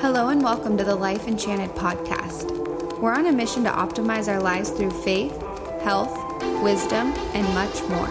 Hello 0.00 0.28
and 0.28 0.44
welcome 0.44 0.78
to 0.78 0.84
the 0.84 0.94
Life 0.94 1.26
Enchanted 1.26 1.70
podcast. 1.70 3.00
We're 3.00 3.14
on 3.14 3.26
a 3.26 3.32
mission 3.32 3.64
to 3.64 3.70
optimize 3.70 4.32
our 4.32 4.40
lives 4.40 4.70
through 4.70 4.92
faith, 4.92 5.36
health, 5.82 6.16
wisdom, 6.62 7.12
and 7.34 7.52
much 7.52 7.82
more. 7.88 8.06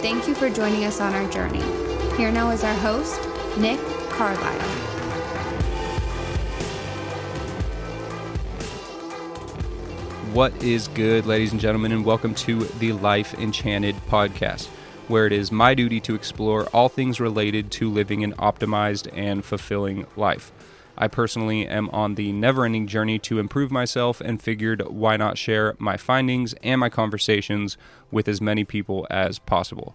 Thank 0.00 0.28
you 0.28 0.36
for 0.36 0.48
joining 0.48 0.84
us 0.84 1.00
on 1.00 1.12
our 1.14 1.28
journey. 1.28 1.60
Here 2.16 2.30
now 2.30 2.50
is 2.50 2.62
our 2.62 2.74
host, 2.74 3.20
Nick 3.58 3.80
Carlisle. 4.10 4.60
What 10.32 10.62
is 10.62 10.86
good, 10.86 11.26
ladies 11.26 11.50
and 11.50 11.60
gentlemen, 11.60 11.90
and 11.90 12.04
welcome 12.04 12.32
to 12.36 12.60
the 12.78 12.92
Life 12.92 13.34
Enchanted 13.34 13.96
podcast, 14.08 14.68
where 15.08 15.26
it 15.26 15.32
is 15.32 15.50
my 15.50 15.74
duty 15.74 15.98
to 16.02 16.14
explore 16.14 16.66
all 16.66 16.88
things 16.88 17.18
related 17.18 17.72
to 17.72 17.90
living 17.90 18.22
an 18.22 18.34
optimized 18.34 19.10
and 19.18 19.44
fulfilling 19.44 20.06
life. 20.16 20.52
I 21.00 21.06
personally 21.06 21.66
am 21.66 21.88
on 21.90 22.16
the 22.16 22.32
never 22.32 22.64
ending 22.64 22.88
journey 22.88 23.20
to 23.20 23.38
improve 23.38 23.70
myself 23.70 24.20
and 24.20 24.42
figured 24.42 24.82
why 24.88 25.16
not 25.16 25.38
share 25.38 25.76
my 25.78 25.96
findings 25.96 26.54
and 26.62 26.80
my 26.80 26.88
conversations 26.88 27.76
with 28.10 28.26
as 28.26 28.40
many 28.40 28.64
people 28.64 29.06
as 29.08 29.38
possible. 29.38 29.94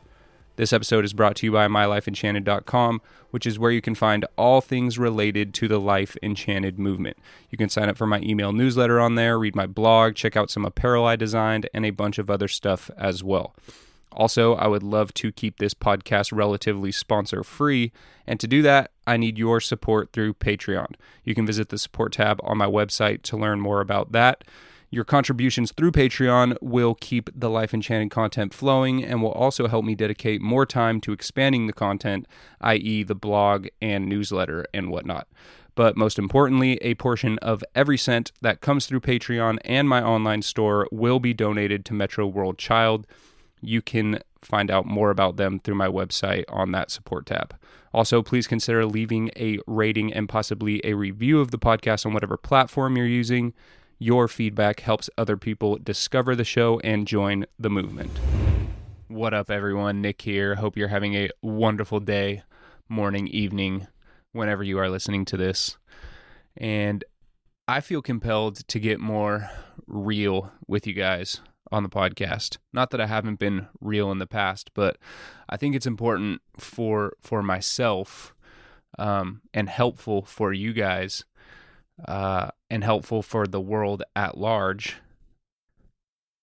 This 0.55 0.71
episode 0.71 1.03
is 1.03 1.13
brought 1.13 1.35
to 1.37 1.47
you 1.47 1.51
by 1.51 1.67
mylifeenchanted.com, 1.67 3.01
which 3.31 3.45
is 3.45 3.59
where 3.59 3.71
you 3.71 3.81
can 3.81 3.95
find 3.95 4.25
all 4.37 4.61
things 4.61 4.97
related 4.97 5.53
to 5.55 5.67
the 5.67 5.79
Life 5.79 6.15
Enchanted 6.23 6.79
movement. 6.79 7.17
You 7.49 7.57
can 7.57 7.69
sign 7.69 7.89
up 7.89 7.97
for 7.97 8.07
my 8.07 8.19
email 8.19 8.53
newsletter 8.53 8.99
on 8.99 9.15
there, 9.15 9.37
read 9.37 9.55
my 9.55 9.65
blog, 9.67 10.15
check 10.15 10.37
out 10.37 10.51
some 10.51 10.63
apparel 10.63 11.05
I 11.05 11.17
designed, 11.17 11.69
and 11.73 11.85
a 11.85 11.89
bunch 11.89 12.17
of 12.17 12.29
other 12.29 12.47
stuff 12.47 12.89
as 12.97 13.23
well. 13.23 13.53
Also, 14.13 14.53
I 14.55 14.67
would 14.67 14.83
love 14.83 15.13
to 15.15 15.31
keep 15.33 15.57
this 15.57 15.73
podcast 15.73 16.31
relatively 16.31 16.93
sponsor 16.93 17.43
free, 17.43 17.91
and 18.25 18.39
to 18.39 18.47
do 18.47 18.61
that, 18.61 18.91
I 19.05 19.17
need 19.17 19.37
your 19.37 19.59
support 19.59 20.11
through 20.13 20.35
Patreon. 20.35 20.95
You 21.23 21.35
can 21.35 21.45
visit 21.45 21.69
the 21.69 21.77
support 21.77 22.13
tab 22.13 22.39
on 22.43 22.57
my 22.57 22.65
website 22.65 23.21
to 23.23 23.37
learn 23.37 23.59
more 23.59 23.81
about 23.81 24.11
that. 24.11 24.43
Your 24.89 25.03
contributions 25.03 25.71
through 25.71 25.91
Patreon 25.91 26.55
will 26.61 26.93
keep 26.95 27.29
the 27.35 27.49
Life 27.49 27.73
Enchanted 27.73 28.11
content 28.11 28.53
flowing 28.53 29.03
and 29.03 29.23
will 29.23 29.31
also 29.31 29.67
help 29.67 29.85
me 29.85 29.95
dedicate 29.95 30.41
more 30.41 30.65
time 30.67 31.01
to 31.01 31.13
expanding 31.13 31.65
the 31.65 31.73
content, 31.73 32.27
i.e., 32.61 33.01
the 33.03 33.15
blog 33.15 33.67
and 33.81 34.07
newsletter 34.07 34.65
and 34.73 34.91
whatnot. 34.91 35.27
But 35.73 35.97
most 35.97 36.19
importantly, 36.19 36.77
a 36.83 36.93
portion 36.93 37.39
of 37.39 37.63
every 37.73 37.97
cent 37.97 38.31
that 38.41 38.61
comes 38.61 38.85
through 38.85 38.99
Patreon 38.99 39.57
and 39.65 39.89
my 39.89 40.03
online 40.03 40.43
store 40.43 40.87
will 40.91 41.19
be 41.19 41.33
donated 41.33 41.85
to 41.85 41.95
Metro 41.95 42.27
World 42.27 42.59
Child 42.59 43.07
you 43.63 43.81
can 43.81 44.19
find 44.41 44.69
out 44.69 44.85
more 44.85 45.09
about 45.09 45.37
them 45.37 45.59
through 45.59 45.75
my 45.75 45.87
website 45.87 46.43
on 46.49 46.71
that 46.73 46.91
support 46.91 47.25
tab. 47.25 47.55
Also, 47.93 48.23
please 48.23 48.47
consider 48.47 48.85
leaving 48.85 49.29
a 49.35 49.59
rating 49.67 50.11
and 50.11 50.27
possibly 50.27 50.81
a 50.83 50.93
review 50.93 51.39
of 51.39 51.51
the 51.51 51.59
podcast 51.59 52.05
on 52.05 52.13
whatever 52.13 52.37
platform 52.37 52.97
you're 52.97 53.05
using. 53.05 53.53
Your 53.99 54.27
feedback 54.27 54.79
helps 54.79 55.09
other 55.17 55.37
people 55.37 55.77
discover 55.77 56.35
the 56.35 56.43
show 56.43 56.79
and 56.83 57.07
join 57.07 57.45
the 57.59 57.69
movement. 57.69 58.11
What 59.07 59.35
up, 59.35 59.51
everyone? 59.51 60.01
Nick 60.01 60.23
here. 60.23 60.55
Hope 60.55 60.75
you're 60.75 60.87
having 60.87 61.13
a 61.13 61.29
wonderful 61.43 61.99
day, 61.99 62.41
morning, 62.89 63.27
evening, 63.27 63.87
whenever 64.31 64.63
you 64.63 64.79
are 64.79 64.89
listening 64.89 65.25
to 65.25 65.37
this. 65.37 65.77
And 66.57 67.03
I 67.67 67.79
feel 67.79 68.01
compelled 68.01 68.67
to 68.67 68.79
get 68.79 68.99
more 68.99 69.49
real 69.87 70.51
with 70.67 70.87
you 70.87 70.93
guys 70.93 71.41
on 71.73 71.83
the 71.83 71.89
podcast. 71.89 72.57
Not 72.71 72.91
that 72.91 73.01
I 73.01 73.07
haven't 73.07 73.39
been 73.39 73.67
real 73.81 74.11
in 74.11 74.19
the 74.19 74.27
past, 74.27 74.71
but 74.75 74.97
I 75.49 75.57
think 75.57 75.75
it's 75.75 75.87
important 75.87 76.41
for 76.57 77.13
for 77.19 77.41
myself 77.41 78.35
um, 78.99 79.41
and 79.53 79.67
helpful 79.67 80.21
for 80.21 80.53
you 80.53 80.71
guys 80.71 81.25
uh, 82.07 82.51
and 82.69 82.83
helpful 82.83 83.23
for 83.23 83.47
the 83.47 83.59
world 83.59 84.03
at 84.15 84.37
large 84.37 84.97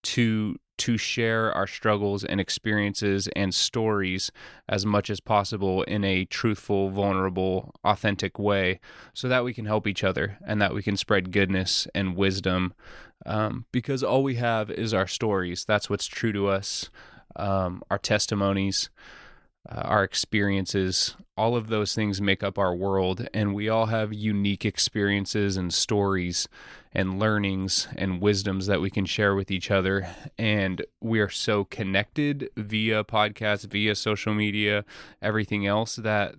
to 0.02 0.56
to 0.78 0.96
share 0.96 1.52
our 1.52 1.66
struggles 1.66 2.24
and 2.24 2.40
experiences 2.40 3.28
and 3.36 3.54
stories 3.54 4.32
as 4.66 4.86
much 4.86 5.10
as 5.10 5.20
possible 5.20 5.82
in 5.82 6.04
a 6.04 6.24
truthful, 6.24 6.88
vulnerable, 6.88 7.74
authentic 7.84 8.38
way 8.38 8.80
so 9.12 9.28
that 9.28 9.44
we 9.44 9.52
can 9.52 9.66
help 9.66 9.86
each 9.86 10.02
other 10.02 10.38
and 10.46 10.60
that 10.62 10.72
we 10.72 10.82
can 10.82 10.96
spread 10.96 11.32
goodness 11.32 11.86
and 11.94 12.16
wisdom. 12.16 12.72
Um, 13.26 13.66
because 13.72 14.02
all 14.02 14.22
we 14.22 14.36
have 14.36 14.70
is 14.70 14.94
our 14.94 15.06
stories. 15.06 15.64
That's 15.64 15.90
what's 15.90 16.06
true 16.06 16.32
to 16.32 16.48
us, 16.48 16.88
um, 17.36 17.82
our 17.90 17.98
testimonies 17.98 18.88
uh, 19.68 19.82
our 19.84 20.04
experiences, 20.04 21.16
all 21.36 21.54
of 21.54 21.68
those 21.68 21.94
things 21.94 22.20
make 22.20 22.42
up 22.42 22.58
our 22.58 22.74
world. 22.74 23.28
And 23.34 23.54
we 23.54 23.68
all 23.68 23.86
have 23.86 24.12
unique 24.12 24.64
experiences 24.64 25.56
and 25.56 25.72
stories 25.72 26.48
and 26.92 27.18
learnings 27.18 27.86
and 27.96 28.20
wisdoms 28.20 28.66
that 28.66 28.80
we 28.80 28.90
can 28.90 29.04
share 29.04 29.34
with 29.34 29.50
each 29.50 29.70
other. 29.70 30.08
And 30.38 30.84
we 31.00 31.20
are 31.20 31.28
so 31.28 31.64
connected 31.64 32.50
via 32.56 33.04
podcasts, 33.04 33.66
via 33.66 33.94
social 33.94 34.34
media, 34.34 34.84
everything 35.20 35.66
else 35.66 35.96
that 35.96 36.34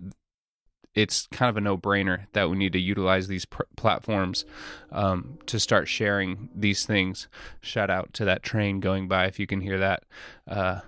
it's 0.94 1.26
kind 1.28 1.48
of 1.48 1.56
a 1.56 1.60
no 1.60 1.78
brainer 1.78 2.26
that 2.32 2.50
we 2.50 2.56
need 2.56 2.72
to 2.72 2.80
utilize 2.80 3.28
these 3.28 3.44
pr- 3.44 3.62
platforms 3.76 4.44
um, 4.90 5.38
to 5.46 5.58
start 5.58 5.88
sharing 5.88 6.50
these 6.54 6.84
things. 6.84 7.28
Shout 7.60 7.90
out 7.90 8.12
to 8.14 8.24
that 8.24 8.42
train 8.42 8.80
going 8.80 9.08
by 9.08 9.26
if 9.26 9.38
you 9.38 9.46
can 9.46 9.60
hear 9.60 9.78
that. 9.78 10.04
Uh, 10.46 10.80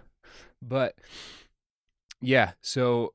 but 0.61 0.97
yeah, 2.21 2.53
so 2.61 3.15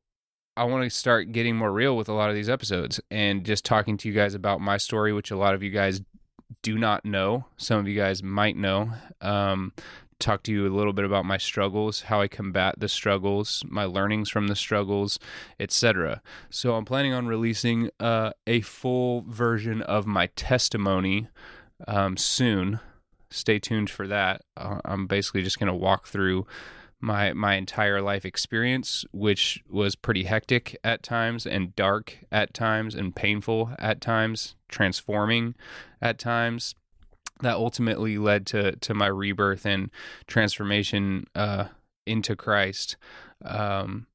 I 0.58 0.66
want 0.66 0.84
to 0.84 0.90
start 0.90 1.32
getting 1.32 1.56
more 1.56 1.72
real 1.72 1.96
with 1.96 2.10
a 2.10 2.14
lot 2.14 2.30
of 2.30 2.36
these 2.36 2.50
episodes 2.50 3.00
and 3.10 3.46
just 3.46 3.66
talking 3.66 3.98
to 3.98 4.10
you 4.10 4.14
guys 4.14 4.34
about 4.34 4.62
my 4.62 4.78
story, 4.78 5.14
which 5.14 5.32
a 5.32 5.38
lot 5.38 5.54
of 5.54 5.64
you 5.64 5.70
guys 5.70 6.02
do 6.62 6.78
not 6.78 7.06
know. 7.06 7.46
Some 7.58 7.80
of 7.80 7.88
you 7.88 7.96
guys 7.96 8.24
might 8.24 8.58
know. 8.58 8.92
Um, 9.22 9.74
talk 10.20 10.44
to 10.44 10.52
you 10.52 10.68
a 10.68 10.76
little 10.76 10.94
bit 10.94 11.06
about 11.06 11.26
my 11.26 11.38
struggles, 11.38 12.02
how 12.02 12.22
I 12.22 12.28
combat 12.28 12.76
the 12.80 12.90
struggles, 12.90 13.64
my 13.68 13.86
learnings 13.86 14.30
from 14.30 14.48
the 14.48 14.56
struggles, 14.56 15.20
etc. 15.60 16.22
So 16.50 16.76
I'm 16.76 16.86
planning 16.86 17.14
on 17.14 17.28
releasing 17.28 17.90
uh, 18.00 18.32
a 18.46 18.62
full 18.62 19.22
version 19.28 19.82
of 19.82 20.06
my 20.06 20.28
testimony 20.36 21.30
um, 21.88 22.18
soon. 22.18 22.80
Stay 23.30 23.60
tuned 23.60 23.90
for 23.90 24.08
that. 24.08 24.42
Uh, 24.58 24.80
I'm 24.86 25.08
basically 25.08 25.44
just 25.44 25.60
going 25.60 25.68
to 25.68 25.74
walk 25.74 26.08
through 26.08 26.46
my 27.02 27.34
my 27.34 27.56
entire 27.56 28.02
life 28.02 28.26
experience, 28.26 29.06
which 29.12 29.64
was 29.70 29.96
pretty 29.96 30.24
hectic 30.24 30.78
at 30.84 31.02
times 31.04 31.46
and 31.46 31.76
dark 31.76 32.18
at 32.32 32.54
times 32.54 32.94
and 32.94 33.16
painful 33.16 33.72
at 33.80 34.02
times, 34.02 34.56
transforming 34.68 35.56
at 36.02 36.20
times. 36.20 36.76
That 37.42 37.56
ultimately 37.56 38.18
led 38.18 38.46
to 38.48 38.76
to 38.76 38.94
my 38.94 39.08
rebirth 39.08 39.66
and 39.66 39.90
transformation 40.28 41.28
uh, 41.36 41.66
into 42.06 42.36
Christ. 42.36 42.98
Um, 43.44 44.08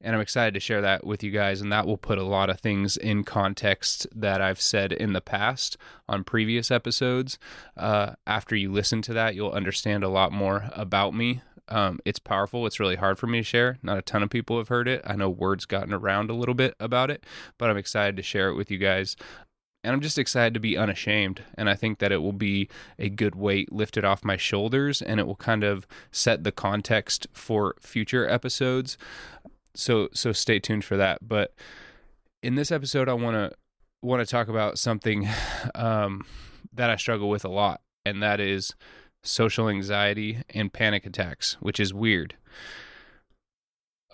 and 0.00 0.14
I'm 0.14 0.22
excited 0.22 0.54
to 0.54 0.60
share 0.60 0.80
that 0.82 1.04
with 1.04 1.24
you 1.24 1.32
guys. 1.32 1.60
And 1.60 1.72
that 1.72 1.86
will 1.86 1.96
put 1.96 2.18
a 2.18 2.22
lot 2.22 2.50
of 2.50 2.60
things 2.60 2.96
in 2.96 3.24
context 3.24 4.06
that 4.14 4.40
I've 4.40 4.60
said 4.60 4.92
in 4.92 5.12
the 5.12 5.20
past 5.20 5.76
on 6.08 6.22
previous 6.22 6.70
episodes. 6.70 7.36
Uh, 7.76 8.12
after 8.24 8.54
you 8.54 8.70
listen 8.70 9.02
to 9.02 9.12
that, 9.14 9.34
you'll 9.34 9.50
understand 9.50 10.04
a 10.04 10.08
lot 10.08 10.30
more 10.30 10.70
about 10.72 11.14
me 11.14 11.42
um, 11.68 12.00
it's 12.04 12.18
powerful. 12.18 12.66
It's 12.66 12.80
really 12.80 12.96
hard 12.96 13.18
for 13.18 13.26
me 13.26 13.38
to 13.38 13.44
share. 13.44 13.78
Not 13.82 13.98
a 13.98 14.02
ton 14.02 14.22
of 14.22 14.30
people 14.30 14.58
have 14.58 14.68
heard 14.68 14.88
it. 14.88 15.02
I 15.04 15.16
know 15.16 15.28
word's 15.28 15.66
gotten 15.66 15.92
around 15.92 16.30
a 16.30 16.34
little 16.34 16.54
bit 16.54 16.74
about 16.80 17.10
it, 17.10 17.24
but 17.58 17.68
I'm 17.68 17.76
excited 17.76 18.16
to 18.16 18.22
share 18.22 18.48
it 18.48 18.54
with 18.54 18.70
you 18.70 18.78
guys. 18.78 19.16
And 19.84 19.92
I'm 19.92 20.00
just 20.00 20.18
excited 20.18 20.54
to 20.54 20.60
be 20.60 20.76
unashamed. 20.76 21.42
And 21.56 21.70
I 21.70 21.74
think 21.74 21.98
that 21.98 22.12
it 22.12 22.18
will 22.18 22.32
be 22.32 22.68
a 22.98 23.08
good 23.08 23.34
weight 23.34 23.72
lifted 23.72 24.04
off 24.04 24.24
my 24.24 24.36
shoulders 24.36 25.00
and 25.00 25.20
it 25.20 25.26
will 25.26 25.36
kind 25.36 25.62
of 25.62 25.86
set 26.10 26.44
the 26.44 26.52
context 26.52 27.26
for 27.32 27.76
future 27.80 28.28
episodes. 28.28 28.98
So 29.74 30.08
so 30.12 30.32
stay 30.32 30.58
tuned 30.58 30.84
for 30.84 30.96
that. 30.96 31.26
But 31.26 31.54
in 32.42 32.56
this 32.56 32.72
episode 32.72 33.08
I 33.08 33.14
wanna 33.14 33.52
wanna 34.02 34.26
talk 34.26 34.48
about 34.48 34.78
something 34.78 35.28
um, 35.74 36.26
that 36.72 36.90
I 36.90 36.96
struggle 36.96 37.28
with 37.28 37.44
a 37.44 37.50
lot, 37.50 37.80
and 38.04 38.22
that 38.22 38.40
is 38.40 38.74
social 39.22 39.68
anxiety, 39.68 40.42
and 40.50 40.72
panic 40.72 41.04
attacks, 41.04 41.56
which 41.60 41.80
is 41.80 41.92
weird. 41.92 42.36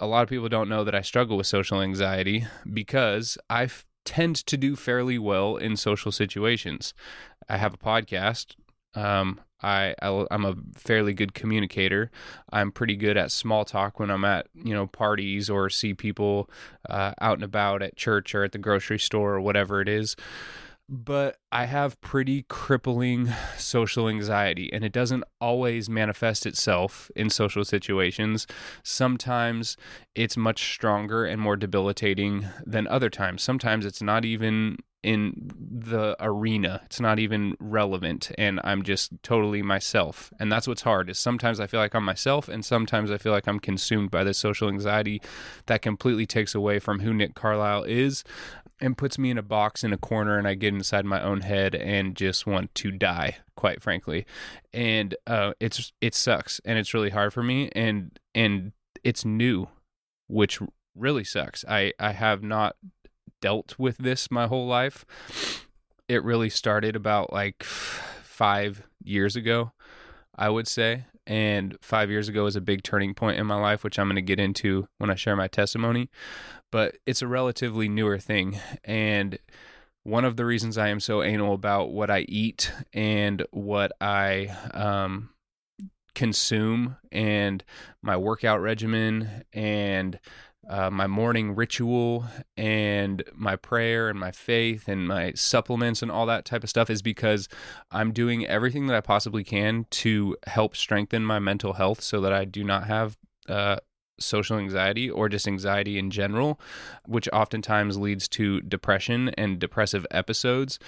A 0.00 0.06
lot 0.06 0.22
of 0.22 0.28
people 0.28 0.48
don't 0.48 0.68
know 0.68 0.82
that 0.82 0.94
I 0.94 1.02
struggle 1.02 1.36
with 1.36 1.46
social 1.46 1.80
anxiety 1.80 2.46
because 2.72 3.38
I 3.48 3.68
tend 4.04 4.36
to 4.36 4.56
do 4.56 4.76
fairly 4.76 5.18
well 5.18 5.56
in 5.56 5.76
social 5.76 6.12
situations. 6.12 6.94
I 7.48 7.56
have 7.56 7.74
a 7.74 7.78
podcast. 7.78 8.54
Um, 8.94 9.40
I, 9.62 9.94
I 10.02 10.26
am 10.30 10.44
a 10.44 10.54
fairly 10.76 11.14
good 11.14 11.34
communicator. 11.34 12.10
I'm 12.52 12.70
pretty 12.70 12.96
good 12.96 13.16
at 13.16 13.32
small 13.32 13.64
talk 13.64 13.98
when 13.98 14.10
I'm 14.10 14.24
at 14.24 14.46
you 14.54 14.74
know 14.74 14.86
parties 14.86 15.48
or 15.48 15.70
see 15.70 15.94
people 15.94 16.50
uh, 16.88 17.12
out 17.20 17.38
and 17.38 17.44
about 17.44 17.82
at 17.82 17.96
church 17.96 18.34
or 18.34 18.44
at 18.44 18.52
the 18.52 18.58
grocery 18.58 18.98
store 18.98 19.34
or 19.34 19.40
whatever 19.40 19.80
it 19.80 19.88
is 19.88 20.16
but 20.94 21.38
I 21.50 21.64
have 21.64 22.00
pretty 22.00 22.44
crippling 22.48 23.28
social 23.58 24.08
anxiety, 24.08 24.72
and 24.72 24.84
it 24.84 24.92
doesn't 24.92 25.24
always 25.40 25.90
manifest 25.90 26.46
itself 26.46 27.10
in 27.16 27.30
social 27.30 27.64
situations. 27.64 28.46
Sometimes 28.82 29.76
it's 30.14 30.36
much 30.36 30.72
stronger 30.72 31.24
and 31.24 31.40
more 31.40 31.56
debilitating 31.56 32.46
than 32.64 32.86
other 32.86 33.10
times. 33.10 33.42
Sometimes 33.42 33.84
it's 33.84 34.02
not 34.02 34.24
even 34.24 34.78
in 35.04 35.50
the 35.58 36.16
arena. 36.18 36.80
It's 36.86 36.98
not 36.98 37.18
even 37.18 37.56
relevant 37.60 38.32
and 38.38 38.58
I'm 38.64 38.82
just 38.82 39.12
totally 39.22 39.62
myself. 39.62 40.32
And 40.40 40.50
that's 40.50 40.66
what's 40.66 40.82
hard 40.82 41.10
is 41.10 41.18
sometimes 41.18 41.60
I 41.60 41.66
feel 41.66 41.80
like 41.80 41.94
I'm 41.94 42.04
myself 42.04 42.48
and 42.48 42.64
sometimes 42.64 43.10
I 43.10 43.18
feel 43.18 43.32
like 43.32 43.46
I'm 43.46 43.60
consumed 43.60 44.10
by 44.10 44.24
this 44.24 44.38
social 44.38 44.68
anxiety 44.68 45.20
that 45.66 45.82
completely 45.82 46.24
takes 46.26 46.54
away 46.54 46.78
from 46.78 47.00
who 47.00 47.12
Nick 47.12 47.34
Carlisle 47.34 47.84
is 47.84 48.24
and 48.80 48.96
puts 48.96 49.18
me 49.18 49.30
in 49.30 49.38
a 49.38 49.42
box 49.42 49.84
in 49.84 49.92
a 49.92 49.98
corner 49.98 50.38
and 50.38 50.48
I 50.48 50.54
get 50.54 50.74
inside 50.74 51.04
my 51.04 51.22
own 51.22 51.42
head 51.42 51.74
and 51.74 52.16
just 52.16 52.46
want 52.46 52.74
to 52.76 52.90
die, 52.90 53.36
quite 53.56 53.82
frankly. 53.82 54.26
And 54.72 55.14
uh, 55.26 55.52
it's 55.60 55.92
it 56.00 56.14
sucks 56.14 56.60
and 56.64 56.78
it's 56.78 56.94
really 56.94 57.10
hard 57.10 57.32
for 57.32 57.42
me 57.42 57.70
and 57.76 58.18
and 58.34 58.72
it's 59.04 59.24
new, 59.24 59.68
which 60.28 60.60
really 60.96 61.24
sucks. 61.24 61.64
I 61.68 61.92
I 62.00 62.12
have 62.12 62.42
not 62.42 62.76
dealt 63.44 63.78
with 63.78 63.98
this 63.98 64.30
my 64.30 64.46
whole 64.46 64.66
life. 64.66 65.04
It 66.08 66.24
really 66.24 66.48
started 66.48 66.96
about 66.96 67.32
like 67.32 67.62
5 67.62 68.82
years 69.02 69.36
ago, 69.36 69.72
I 70.34 70.48
would 70.48 70.66
say. 70.66 71.04
And 71.26 71.76
5 71.82 72.10
years 72.10 72.28
ago 72.28 72.44
was 72.44 72.56
a 72.56 72.60
big 72.60 72.82
turning 72.82 73.14
point 73.14 73.38
in 73.38 73.46
my 73.46 73.60
life 73.60 73.84
which 73.84 73.98
I'm 73.98 74.08
going 74.08 74.16
to 74.16 74.22
get 74.22 74.40
into 74.40 74.88
when 74.98 75.10
I 75.10 75.14
share 75.14 75.36
my 75.36 75.48
testimony 75.48 76.08
but 76.74 76.96
it's 77.06 77.22
a 77.22 77.28
relatively 77.28 77.88
newer 77.88 78.18
thing. 78.18 78.58
And 78.82 79.38
one 80.02 80.24
of 80.24 80.36
the 80.36 80.44
reasons 80.44 80.76
I 80.76 80.88
am 80.88 80.98
so 80.98 81.22
anal 81.22 81.54
about 81.54 81.92
what 81.92 82.10
I 82.10 82.26
eat 82.28 82.72
and 82.92 83.46
what 83.52 83.92
I 84.00 84.52
um, 84.72 85.30
consume 86.16 86.96
and 87.12 87.62
my 88.02 88.16
workout 88.16 88.60
regimen 88.60 89.44
and 89.52 90.18
uh, 90.68 90.90
my 90.90 91.06
morning 91.06 91.54
ritual 91.54 92.26
and 92.56 93.22
my 93.34 93.56
prayer 93.56 94.08
and 94.08 94.18
my 94.18 94.30
faith 94.30 94.88
and 94.88 95.08
my 95.08 95.32
supplements 95.32 96.02
and 96.02 96.10
all 96.10 96.26
that 96.26 96.44
type 96.44 96.64
of 96.64 96.70
stuff 96.70 96.90
is 96.90 97.02
because 97.02 97.48
I'm 97.90 98.12
doing 98.12 98.46
everything 98.46 98.86
that 98.86 98.96
I 98.96 99.00
possibly 99.00 99.44
can 99.44 99.86
to 99.90 100.36
help 100.46 100.76
strengthen 100.76 101.24
my 101.24 101.38
mental 101.38 101.74
health 101.74 102.02
so 102.02 102.20
that 102.20 102.32
I 102.32 102.44
do 102.44 102.64
not 102.64 102.86
have 102.86 103.16
uh, 103.48 103.76
social 104.18 104.58
anxiety 104.58 105.10
or 105.10 105.28
just 105.28 105.48
anxiety 105.48 105.98
in 105.98 106.10
general, 106.10 106.60
which 107.06 107.28
oftentimes 107.32 107.98
leads 107.98 108.28
to 108.28 108.60
depression 108.60 109.30
and 109.30 109.58
depressive 109.58 110.06
episodes 110.10 110.78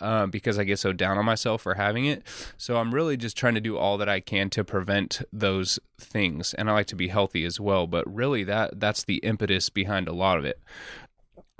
uh, 0.00 0.26
because 0.26 0.58
I 0.58 0.64
get 0.64 0.78
so 0.78 0.92
down 0.92 1.18
on 1.18 1.24
myself 1.24 1.62
for 1.62 1.74
having 1.74 2.06
it. 2.06 2.22
So 2.56 2.76
I'm 2.76 2.94
really 2.94 3.16
just 3.16 3.36
trying 3.36 3.54
to 3.54 3.60
do 3.60 3.76
all 3.76 3.98
that 3.98 4.08
I 4.08 4.20
can 4.20 4.50
to 4.50 4.64
prevent 4.64 5.22
those 5.32 5.78
things, 5.98 6.54
and 6.54 6.70
I 6.70 6.74
like 6.74 6.86
to 6.88 6.96
be 6.96 7.08
healthy 7.08 7.44
as 7.44 7.58
well. 7.58 7.86
But 7.86 8.12
really, 8.12 8.44
that 8.44 8.78
that's 8.78 9.04
the 9.04 9.16
impetus 9.16 9.68
behind 9.70 10.08
a 10.08 10.12
lot 10.12 10.38
of 10.38 10.44
it. 10.44 10.60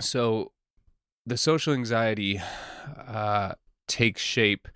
So 0.01 0.53
the 1.25 1.37
social 1.37 1.73
anxiety 1.73 2.41
uh, 3.07 3.53
takes 3.89 4.21
shape 4.21 4.69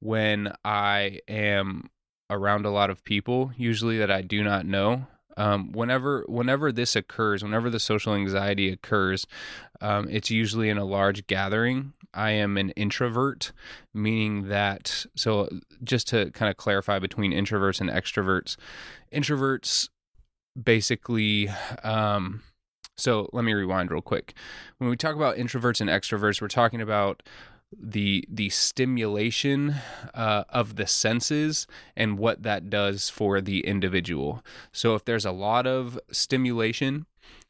when 0.00 0.52
I 0.64 1.20
am 1.26 1.88
around 2.28 2.66
a 2.66 2.70
lot 2.70 2.90
of 2.90 3.04
people, 3.04 3.52
usually 3.56 3.98
that 3.98 4.10
I 4.10 4.20
do 4.20 4.42
not 4.42 4.66
know 4.66 5.06
um, 5.36 5.72
whenever 5.72 6.24
whenever 6.28 6.72
this 6.72 6.96
occurs, 6.96 7.42
whenever 7.42 7.70
the 7.70 7.80
social 7.80 8.14
anxiety 8.14 8.70
occurs, 8.70 9.26
um, 9.80 10.08
it's 10.10 10.30
usually 10.30 10.68
in 10.68 10.78
a 10.78 10.84
large 10.84 11.26
gathering. 11.26 11.92
I 12.14 12.30
am 12.30 12.56
an 12.56 12.70
introvert, 12.70 13.52
meaning 13.92 14.48
that. 14.48 15.04
So, 15.14 15.48
just 15.84 16.08
to 16.08 16.30
kind 16.30 16.50
of 16.50 16.56
clarify 16.56 16.98
between 16.98 17.32
introverts 17.32 17.80
and 17.80 17.90
extroverts, 17.90 18.56
introverts 19.12 19.88
basically. 20.60 21.48
Um, 21.82 22.42
so 22.96 23.28
let 23.32 23.44
me 23.44 23.52
rewind 23.52 23.90
real 23.90 24.00
quick. 24.00 24.34
When 24.78 24.88
we 24.88 24.96
talk 24.96 25.14
about 25.14 25.36
introverts 25.36 25.82
and 25.82 25.90
extroverts, 25.90 26.40
we're 26.40 26.48
talking 26.48 26.80
about 26.80 27.22
the 27.78 28.24
the 28.28 28.48
stimulation 28.48 29.74
uh, 30.14 30.44
of 30.48 30.76
the 30.76 30.86
senses 30.86 31.66
and 31.96 32.18
what 32.18 32.42
that 32.42 32.70
does 32.70 33.08
for 33.08 33.40
the 33.40 33.60
individual. 33.60 34.42
So 34.72 34.94
if 34.94 35.04
there's 35.04 35.26
a 35.26 35.32
lot 35.32 35.66
of 35.66 35.98
stimulation 36.10 37.06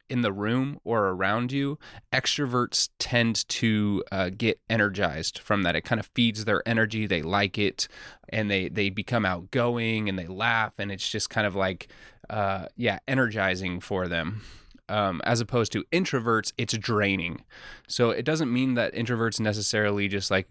in 0.09 0.21
the 0.21 0.31
room 0.31 0.79
or 0.83 1.09
around 1.09 1.51
you, 1.51 1.77
extroverts 2.13 2.89
tend 2.97 3.47
to 3.49 4.03
uh, 4.11 4.29
get 4.35 4.59
energized 4.69 5.39
from 5.39 5.63
that. 5.63 5.75
It 5.75 5.81
kind 5.81 5.99
of 5.99 6.09
feeds 6.13 6.45
their 6.45 6.63
energy. 6.65 7.07
They 7.07 7.21
like 7.21 7.57
it, 7.57 7.87
and 8.29 8.49
they 8.49 8.69
they 8.69 8.89
become 8.89 9.25
outgoing 9.25 10.09
and 10.09 10.17
they 10.17 10.27
laugh, 10.27 10.73
and 10.77 10.91
it's 10.91 11.09
just 11.09 11.29
kind 11.29 11.47
of 11.47 11.55
like, 11.55 11.87
uh, 12.29 12.67
yeah, 12.75 12.99
energizing 13.07 13.79
for 13.79 14.07
them 14.07 14.41
um, 14.89 15.21
as 15.23 15.41
opposed 15.41 15.71
to 15.73 15.83
introverts, 15.91 16.53
it's 16.57 16.77
draining. 16.77 17.43
So 17.87 18.09
it 18.09 18.23
doesn't 18.23 18.51
mean 18.51 18.75
that 18.75 18.93
introverts 18.93 19.39
necessarily 19.39 20.07
just 20.07 20.31
like 20.31 20.47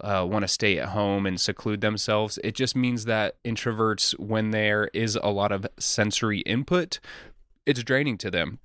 uh, 0.00 0.26
want 0.28 0.42
to 0.42 0.48
stay 0.48 0.78
at 0.78 0.90
home 0.90 1.26
and 1.26 1.40
seclude 1.40 1.80
themselves. 1.80 2.38
It 2.44 2.54
just 2.54 2.76
means 2.76 3.04
that 3.06 3.42
introverts, 3.44 4.18
when 4.18 4.50
there 4.50 4.90
is 4.92 5.16
a 5.16 5.28
lot 5.28 5.52
of 5.52 5.66
sensory 5.78 6.40
input, 6.40 7.00
it's 7.64 7.82
draining 7.82 8.18
to 8.18 8.30
them. 8.30 8.58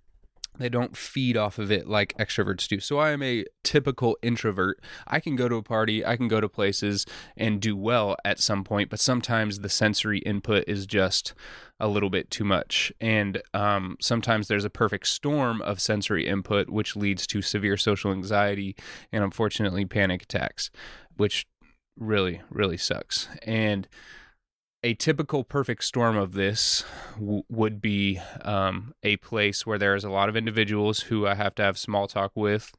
They 0.61 0.69
don't 0.69 0.95
feed 0.95 1.37
off 1.37 1.59
of 1.59 1.71
it 1.71 1.87
like 1.87 2.17
extroverts 2.17 2.67
do. 2.67 2.79
So 2.79 2.99
I 2.99 3.11
am 3.11 3.23
a 3.23 3.45
typical 3.63 4.17
introvert. 4.21 4.79
I 5.07 5.19
can 5.19 5.35
go 5.35 5.49
to 5.49 5.55
a 5.55 5.63
party, 5.63 6.05
I 6.05 6.15
can 6.15 6.27
go 6.27 6.39
to 6.39 6.47
places 6.47 7.05
and 7.35 7.59
do 7.59 7.75
well 7.75 8.15
at 8.23 8.39
some 8.39 8.63
point, 8.63 8.89
but 8.89 8.99
sometimes 8.99 9.59
the 9.59 9.69
sensory 9.69 10.19
input 10.19 10.65
is 10.67 10.85
just 10.85 11.33
a 11.79 11.87
little 11.87 12.09
bit 12.09 12.29
too 12.29 12.43
much. 12.43 12.93
And 13.01 13.41
um, 13.53 13.97
sometimes 13.99 14.47
there's 14.47 14.65
a 14.65 14.69
perfect 14.69 15.07
storm 15.07 15.61
of 15.63 15.81
sensory 15.81 16.27
input, 16.27 16.69
which 16.69 16.95
leads 16.95 17.25
to 17.27 17.41
severe 17.41 17.77
social 17.77 18.11
anxiety 18.11 18.75
and 19.11 19.23
unfortunately 19.23 19.85
panic 19.85 20.23
attacks, 20.23 20.69
which 21.17 21.47
really, 21.97 22.41
really 22.49 22.77
sucks. 22.77 23.27
And 23.43 23.87
a 24.83 24.93
typical 24.95 25.43
perfect 25.43 25.83
storm 25.83 26.17
of 26.17 26.33
this 26.33 26.83
w- 27.15 27.43
would 27.49 27.81
be 27.81 28.19
um, 28.41 28.93
a 29.03 29.17
place 29.17 29.65
where 29.65 29.77
there's 29.77 30.03
a 30.03 30.09
lot 30.09 30.29
of 30.29 30.35
individuals 30.35 31.01
who 31.01 31.27
I 31.27 31.35
have 31.35 31.53
to 31.55 31.63
have 31.63 31.77
small 31.77 32.07
talk 32.07 32.31
with 32.35 32.75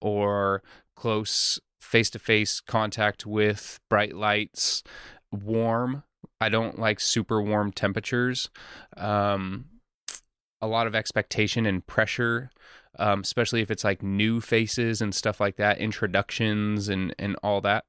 or 0.00 0.62
close 0.94 1.60
face 1.78 2.10
to 2.10 2.18
face 2.18 2.60
contact 2.60 3.26
with, 3.26 3.80
bright 3.90 4.14
lights, 4.14 4.82
warm. 5.30 6.04
I 6.40 6.48
don't 6.48 6.78
like 6.78 7.00
super 7.00 7.42
warm 7.42 7.70
temperatures. 7.70 8.50
Um, 8.96 9.66
a 10.62 10.66
lot 10.66 10.86
of 10.86 10.94
expectation 10.94 11.66
and 11.66 11.86
pressure, 11.86 12.50
um, 12.98 13.20
especially 13.20 13.60
if 13.60 13.70
it's 13.70 13.84
like 13.84 14.02
new 14.02 14.40
faces 14.40 15.02
and 15.02 15.14
stuff 15.14 15.38
like 15.38 15.56
that, 15.56 15.78
introductions 15.78 16.88
and, 16.88 17.14
and 17.18 17.36
all 17.42 17.60
that. 17.60 17.84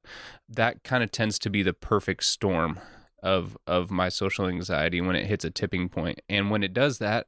That 0.50 0.84
kind 0.84 1.02
of 1.02 1.10
tends 1.10 1.38
to 1.40 1.50
be 1.50 1.62
the 1.62 1.72
perfect 1.72 2.24
storm 2.24 2.78
of 3.22 3.56
of 3.66 3.90
my 3.90 4.08
social 4.08 4.46
anxiety 4.46 5.00
when 5.00 5.16
it 5.16 5.26
hits 5.26 5.44
a 5.44 5.50
tipping 5.50 5.88
point. 5.88 6.20
And 6.28 6.50
when 6.50 6.62
it 6.62 6.72
does 6.72 6.98
that 6.98 7.26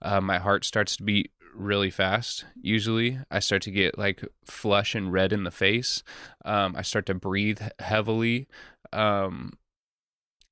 uh, 0.00 0.20
my 0.20 0.38
heart 0.38 0.64
starts 0.64 0.96
to 0.96 1.02
beat 1.02 1.32
really 1.54 1.90
fast 1.90 2.44
usually. 2.60 3.18
I 3.30 3.40
start 3.40 3.62
to 3.62 3.70
get 3.70 3.98
like 3.98 4.24
flush 4.44 4.94
and 4.94 5.12
red 5.12 5.32
in 5.32 5.44
the 5.44 5.50
face. 5.50 6.02
Um, 6.44 6.74
i 6.76 6.82
start 6.82 7.06
to 7.06 7.14
breathe 7.14 7.60
heavily. 7.78 8.48
Um, 8.92 9.52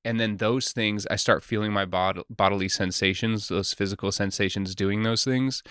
and 0.03 0.19
then 0.19 0.37
those 0.37 0.71
things 0.71 1.05
i 1.11 1.15
start 1.15 1.43
feeling 1.43 1.71
my 1.71 1.85
bod- 1.85 2.23
bodily 2.27 2.67
sensations 2.67 3.49
those 3.49 3.71
physical 3.71 4.11
sensations 4.11 4.75
doing 4.75 5.03
those 5.03 5.23
things. 5.23 5.63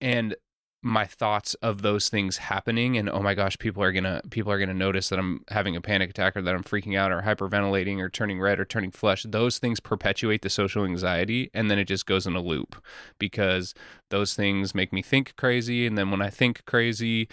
And 0.00 0.36
my 0.82 1.04
thoughts 1.04 1.54
of 1.54 1.82
those 1.82 2.08
things 2.08 2.36
happening 2.36 2.96
and 2.96 3.10
oh 3.10 3.20
my 3.20 3.34
gosh 3.34 3.58
people 3.58 3.82
are 3.82 3.90
gonna 3.90 4.22
people 4.30 4.52
are 4.52 4.60
gonna 4.60 4.72
notice 4.72 5.08
that 5.08 5.18
i'm 5.18 5.44
having 5.48 5.74
a 5.74 5.80
panic 5.80 6.10
attack 6.10 6.36
or 6.36 6.42
that 6.42 6.54
i'm 6.54 6.62
freaking 6.62 6.96
out 6.96 7.10
or 7.10 7.22
hyperventilating 7.22 7.98
or 7.98 8.08
turning 8.08 8.40
red 8.40 8.60
or 8.60 8.64
turning 8.64 8.90
flush. 8.90 9.24
Those 9.28 9.58
things 9.58 9.80
perpetuate 9.80 10.42
the 10.42 10.50
social 10.50 10.84
anxiety 10.84 11.50
and 11.52 11.70
then 11.70 11.78
it 11.78 11.84
just 11.84 12.06
goes 12.06 12.26
in 12.26 12.36
a 12.36 12.40
loop 12.40 12.80
because 13.18 13.74
those 14.10 14.34
things 14.34 14.74
make 14.74 14.92
me 14.92 15.02
think 15.02 15.34
crazy 15.36 15.86
and 15.86 15.96
then 15.96 16.10
when 16.10 16.22
i 16.22 16.30
think 16.30 16.64
crazy 16.64 17.28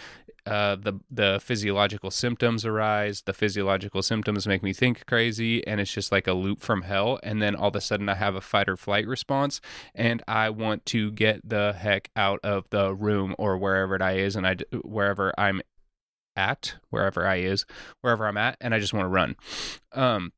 uh, 0.45 0.75
the 0.75 0.93
the 1.09 1.39
physiological 1.41 2.11
symptoms 2.11 2.65
arise. 2.65 3.23
The 3.23 3.33
physiological 3.33 4.03
symptoms 4.03 4.45
make 4.47 4.61
me 4.61 4.73
think 4.73 5.05
crazy, 5.07 5.65
and 5.65 5.81
it's 5.81 5.91
just 5.91 6.11
like 6.11 6.27
a 6.27 6.33
loop 6.33 6.61
from 6.61 6.83
hell. 6.83 7.19
And 7.23 7.41
then 7.41 7.55
all 7.55 7.69
of 7.69 7.75
a 7.75 7.81
sudden, 7.81 8.09
I 8.09 8.15
have 8.15 8.35
a 8.35 8.41
fight 8.41 8.69
or 8.69 8.77
flight 8.77 9.07
response, 9.07 9.59
and 9.95 10.21
I 10.27 10.51
want 10.51 10.85
to 10.87 11.11
get 11.11 11.47
the 11.47 11.73
heck 11.73 12.11
out 12.15 12.39
of 12.43 12.69
the 12.69 12.93
room 12.93 13.33
or 13.39 13.57
wherever 13.57 13.95
it 13.95 14.01
I 14.01 14.17
is, 14.17 14.35
and 14.35 14.45
I 14.45 14.57
wherever 14.83 15.33
I'm 15.37 15.61
at, 16.35 16.75
wherever 16.89 17.25
I 17.25 17.37
is, 17.37 17.65
wherever 18.01 18.27
I'm 18.27 18.37
at, 18.37 18.57
and 18.61 18.75
I 18.75 18.79
just 18.79 18.93
want 18.93 19.05
to 19.05 19.09
run. 19.09 19.35
Um, 19.93 20.31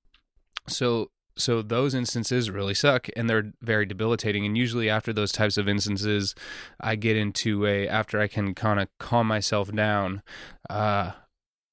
so 0.70 1.12
so 1.38 1.62
those 1.62 1.94
instances 1.94 2.50
really 2.50 2.74
suck 2.74 3.08
and 3.15 3.29
they're 3.29 3.53
very 3.62 3.86
debilitating 3.86 4.46
and 4.46 4.58
usually 4.58 4.89
after 4.89 5.13
those 5.13 5.32
types 5.32 5.58
of 5.58 5.67
instances 5.67 6.36
i 6.79 6.96
get 6.96 7.15
into 7.15 7.65
a 7.65 7.88
after 7.88 8.20
i 8.20 8.27
can 8.27 8.53
kind 8.53 8.79
of 8.79 8.88
calm 9.00 9.27
myself 9.27 9.72
down 9.74 10.22
uh, 10.70 11.12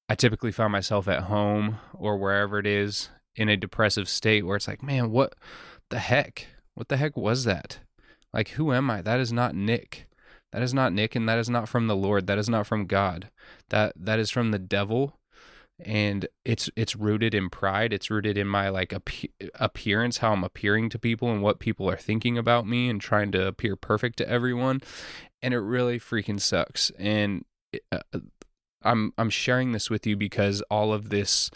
i 0.09 0.15
typically 0.15 0.51
find 0.51 0.71
myself 0.71 1.07
at 1.07 1.23
home 1.23 1.77
or 1.93 2.17
wherever 2.17 2.59
it 2.59 2.67
is 2.67 3.09
in 3.35 3.49
a 3.49 3.57
depressive 3.57 4.07
state 4.07 4.45
where 4.45 4.55
it's 4.55 4.67
like 4.67 4.83
man 4.83 5.11
what 5.11 5.33
the 5.89 5.99
heck? 5.99 6.47
What 6.73 6.89
the 6.89 6.97
heck 6.97 7.15
was 7.15 7.43
that? 7.45 7.79
Like 8.33 8.49
who 8.49 8.73
am 8.73 8.89
i? 8.89 9.01
That 9.01 9.19
is 9.19 9.31
not 9.31 9.55
nick. 9.55 10.07
That 10.51 10.61
is 10.61 10.73
not 10.73 10.93
Nick 10.93 11.15
and 11.15 11.27
that 11.27 11.37
is 11.37 11.49
not 11.49 11.67
from 11.67 11.87
the 11.87 11.95
Lord. 11.97 12.27
That 12.27 12.37
is 12.37 12.47
not 12.47 12.65
from 12.65 12.85
God. 12.85 13.29
That 13.69 13.91
that 13.97 14.19
is 14.19 14.29
from 14.29 14.51
the 14.51 14.59
devil 14.59 15.19
and 15.83 16.27
it's 16.45 16.69
it's 16.75 16.95
rooted 16.95 17.33
in 17.33 17.49
pride. 17.49 17.91
It's 17.91 18.09
rooted 18.09 18.37
in 18.37 18.47
my 18.47 18.69
like 18.69 18.93
appearance 19.55 20.19
how 20.19 20.31
i'm 20.31 20.43
appearing 20.43 20.89
to 20.89 20.99
people 20.99 21.31
and 21.31 21.41
what 21.41 21.59
people 21.59 21.89
are 21.89 21.97
thinking 21.97 22.37
about 22.37 22.67
me 22.67 22.89
and 22.89 23.01
trying 23.01 23.31
to 23.33 23.47
appear 23.47 23.75
perfect 23.75 24.17
to 24.17 24.29
everyone. 24.29 24.81
And 25.41 25.53
it 25.53 25.59
really 25.59 25.99
freaking 25.99 26.39
sucks. 26.39 26.91
And 26.97 27.45
uh, 27.91 27.99
i'm 28.83 29.13
i'm 29.17 29.29
sharing 29.29 29.71
this 29.73 29.89
with 29.89 30.07
you 30.07 30.15
because 30.15 30.61
all 30.69 30.93
of 30.93 31.09
this 31.09 31.51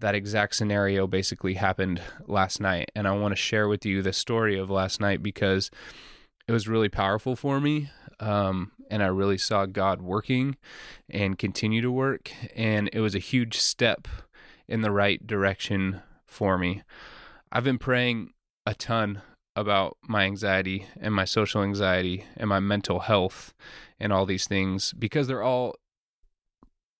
that 0.00 0.14
exact 0.14 0.54
scenario 0.54 1.06
basically 1.06 1.54
happened 1.54 2.02
last 2.26 2.60
night. 2.60 2.90
And 2.94 3.08
i 3.08 3.12
want 3.12 3.32
to 3.32 3.36
share 3.36 3.68
with 3.68 3.86
you 3.86 4.02
the 4.02 4.12
story 4.12 4.58
of 4.58 4.68
last 4.68 5.00
night 5.00 5.22
because 5.22 5.70
it 6.46 6.52
was 6.52 6.68
really 6.68 6.90
powerful 6.90 7.36
for 7.36 7.60
me 7.60 7.90
um, 8.20 8.72
and 8.90 9.02
I 9.02 9.06
really 9.06 9.38
saw 9.38 9.66
God 9.66 10.00
working 10.02 10.56
and 11.10 11.38
continue 11.38 11.82
to 11.82 11.90
work. 11.90 12.32
And 12.54 12.88
it 12.92 13.00
was 13.00 13.14
a 13.14 13.20
huge 13.20 13.58
step 13.58 14.08
in 14.68 14.82
the 14.82 14.90
right 14.90 15.24
direction 15.26 16.02
for 16.26 16.58
me. 16.58 16.82
I've 17.52 17.64
been 17.64 17.78
praying 17.78 18.30
a 18.64 18.74
ton 18.74 19.22
about 19.54 19.96
my 20.02 20.24
anxiety 20.24 20.86
and 21.00 21.14
my 21.14 21.24
social 21.24 21.62
anxiety 21.62 22.24
and 22.36 22.48
my 22.48 22.60
mental 22.60 23.00
health 23.00 23.54
and 23.98 24.12
all 24.12 24.26
these 24.26 24.46
things 24.46 24.92
because 24.92 25.26
they're 25.26 25.42
all 25.42 25.76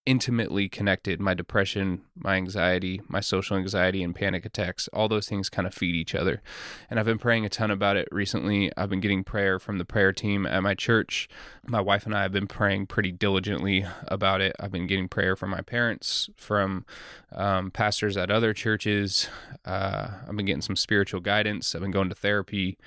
intimately 0.07 0.69
connected. 0.69 1.21
My 1.21 1.35
depression 1.35 2.03
my 2.15 2.37
anxiety 2.37 3.01
my 3.09 3.21
social 3.21 3.57
anxiety 3.57 4.03
and 4.03 4.15
panic 4.15 4.47
attacks 4.47 4.89
all 4.93 5.09
those 5.09 5.29
things 5.29 5.51
kind 5.51 5.67
of 5.67 5.75
feed 5.75 5.95
each 5.95 6.15
other. 6.15 6.41
And 6.89 6.99
i've 6.99 7.07
been 7.07 7.19
praying 7.19 7.45
a 7.45 7.49
ton 7.49 7.73
about 7.73 7.97
it 7.97 8.09
recently. 8.13 8.71
I've 8.77 8.89
been 8.89 9.01
getting 9.01 9.25
prayer 9.25 9.59
from 9.59 9.79
the 9.79 9.85
prayer 9.85 10.13
team 10.13 10.47
at 10.47 10.63
my 10.63 10.75
church. 10.75 11.29
My 11.67 11.81
wife 11.81 12.07
and 12.07 12.15
i 12.15 12.23
have 12.23 12.33
been 12.33 12.47
praying 12.47 12.87
pretty 12.87 13.11
diligently 13.11 13.85
about 14.07 14.41
it. 14.41 14.55
I've 14.61 14.71
been 14.71 14.87
getting 14.87 15.09
prayer 15.09 15.35
from 15.35 15.51
my 15.51 15.61
parents 15.61 16.31
from 16.37 16.87
um, 17.33 17.73
pastors 17.73 18.17
at 18.17 18.31
other 18.31 18.55
churches. 18.55 19.29
Uh, 19.65 20.09
i've 20.29 20.37
been 20.37 20.47
getting 20.47 20.63
some 20.63 20.77
spiritual 20.77 21.21
guidance. 21.21 21.75
I've 21.75 21.83
been 21.83 21.91
going 21.91 22.09
to 22.09 22.15
therapy. 22.15 22.79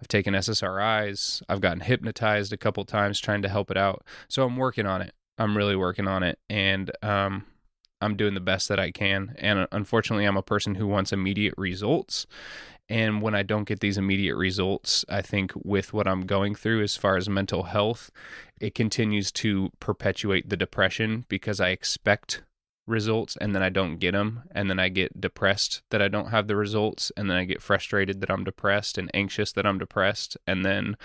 I've 0.00 0.08
taken 0.08 0.34
ssris 0.34 1.42
i've 1.48 1.60
gotten 1.60 1.80
hypnotized 1.80 2.52
a 2.52 2.56
couple 2.56 2.84
times 2.84 3.20
trying 3.20 3.42
to 3.42 3.48
help 3.48 3.70
it 3.70 3.76
out. 3.76 4.04
So 4.28 4.44
i'm 4.44 4.56
working 4.56 4.86
on 4.86 5.02
it 5.02 5.14
I'm 5.42 5.56
really 5.56 5.76
working 5.76 6.06
on 6.06 6.22
it, 6.22 6.38
and 6.48 6.90
um, 7.02 7.44
I'm 8.00 8.16
doing 8.16 8.34
the 8.34 8.40
best 8.40 8.68
that 8.68 8.78
I 8.78 8.92
can. 8.92 9.34
And 9.38 9.58
uh, 9.60 9.66
unfortunately, 9.72 10.24
I'm 10.24 10.36
a 10.36 10.42
person 10.42 10.76
who 10.76 10.86
wants 10.86 11.12
immediate 11.12 11.54
results. 11.56 12.26
And 12.88 13.22
when 13.22 13.34
I 13.34 13.42
don't 13.42 13.64
get 13.64 13.80
these 13.80 13.98
immediate 13.98 14.36
results, 14.36 15.04
I 15.08 15.20
think 15.22 15.52
with 15.56 15.92
what 15.92 16.06
I'm 16.06 16.26
going 16.26 16.54
through 16.54 16.82
as 16.82 16.96
far 16.96 17.16
as 17.16 17.28
mental 17.28 17.64
health, 17.64 18.10
it 18.60 18.74
continues 18.74 19.32
to 19.32 19.70
perpetuate 19.80 20.48
the 20.48 20.56
depression 20.56 21.24
because 21.28 21.60
I 21.60 21.70
expect 21.70 22.42
results 22.86 23.36
and 23.40 23.54
then 23.54 23.62
I 23.62 23.68
don't 23.68 23.96
get 23.96 24.12
them. 24.12 24.42
And 24.52 24.68
then 24.68 24.78
I 24.78 24.90
get 24.90 25.20
depressed 25.20 25.82
that 25.90 26.02
I 26.02 26.08
don't 26.08 26.30
have 26.30 26.48
the 26.48 26.56
results. 26.56 27.10
And 27.16 27.30
then 27.30 27.36
I 27.36 27.44
get 27.44 27.62
frustrated 27.62 28.20
that 28.20 28.30
I'm 28.30 28.44
depressed 28.44 28.98
and 28.98 29.10
anxious 29.14 29.52
that 29.52 29.66
I'm 29.66 29.78
depressed. 29.78 30.36
And 30.46 30.64
then 30.64 30.96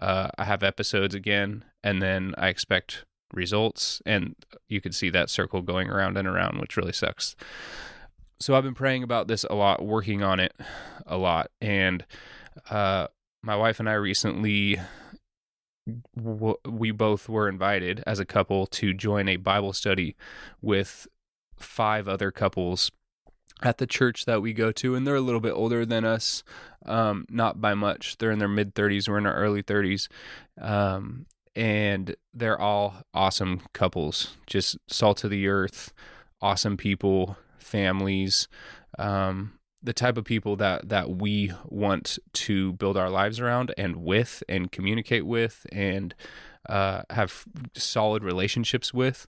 uh, 0.00 0.28
I 0.38 0.44
have 0.44 0.62
episodes 0.62 1.14
again. 1.14 1.64
And 1.82 2.00
then 2.00 2.34
I 2.38 2.48
expect 2.48 3.04
results 3.34 4.00
and 4.06 4.34
you 4.68 4.80
could 4.80 4.94
see 4.94 5.10
that 5.10 5.30
circle 5.30 5.62
going 5.62 5.90
around 5.90 6.16
and 6.16 6.28
around 6.28 6.58
which 6.58 6.76
really 6.76 6.92
sucks. 6.92 7.36
So 8.40 8.54
i've 8.54 8.64
been 8.64 8.74
praying 8.74 9.02
about 9.02 9.28
this 9.28 9.44
a 9.44 9.54
lot 9.54 9.84
working 9.84 10.22
on 10.22 10.40
it 10.40 10.54
a 11.06 11.16
lot 11.16 11.50
and 11.60 12.04
uh, 12.70 13.06
my 13.42 13.56
wife 13.56 13.80
and 13.80 13.88
i 13.88 13.94
recently 13.94 14.80
we 16.16 16.90
both 16.90 17.28
were 17.28 17.48
invited 17.48 18.02
as 18.06 18.18
a 18.18 18.24
couple 18.24 18.66
to 18.66 18.94
join 18.94 19.28
a 19.28 19.36
bible 19.36 19.72
study 19.72 20.16
with 20.62 21.06
five 21.58 22.08
other 22.08 22.30
couples 22.30 22.90
at 23.62 23.78
the 23.78 23.86
church 23.86 24.24
that 24.24 24.42
we 24.42 24.52
go 24.52 24.72
to 24.72 24.94
and 24.94 25.06
they're 25.06 25.14
a 25.14 25.20
little 25.20 25.40
bit 25.40 25.52
older 25.52 25.86
than 25.86 26.04
us 26.04 26.42
um, 26.86 27.26
not 27.30 27.60
by 27.60 27.74
much. 27.74 28.18
They're 28.18 28.30
in 28.30 28.38
their 28.38 28.48
mid 28.48 28.74
30s 28.74 29.08
we're 29.08 29.18
in 29.18 29.26
our 29.26 29.34
early 29.34 29.62
30s 29.62 30.08
um, 30.60 31.26
and 31.56 32.16
they're 32.32 32.60
all 32.60 33.02
awesome 33.12 33.60
couples, 33.72 34.36
just 34.46 34.76
salt 34.88 35.24
of 35.24 35.30
the 35.30 35.48
earth, 35.48 35.92
awesome 36.40 36.76
people, 36.76 37.36
families, 37.58 38.48
um, 38.98 39.58
the 39.82 39.92
type 39.92 40.16
of 40.16 40.24
people 40.24 40.56
that 40.56 40.88
that 40.88 41.10
we 41.10 41.52
want 41.66 42.18
to 42.32 42.72
build 42.74 42.96
our 42.96 43.10
lives 43.10 43.38
around 43.38 43.72
and 43.76 43.96
with 43.96 44.42
and 44.48 44.72
communicate 44.72 45.26
with 45.26 45.66
and 45.70 46.14
uh, 46.68 47.02
have 47.10 47.44
solid 47.74 48.24
relationships 48.24 48.94
with. 48.94 49.26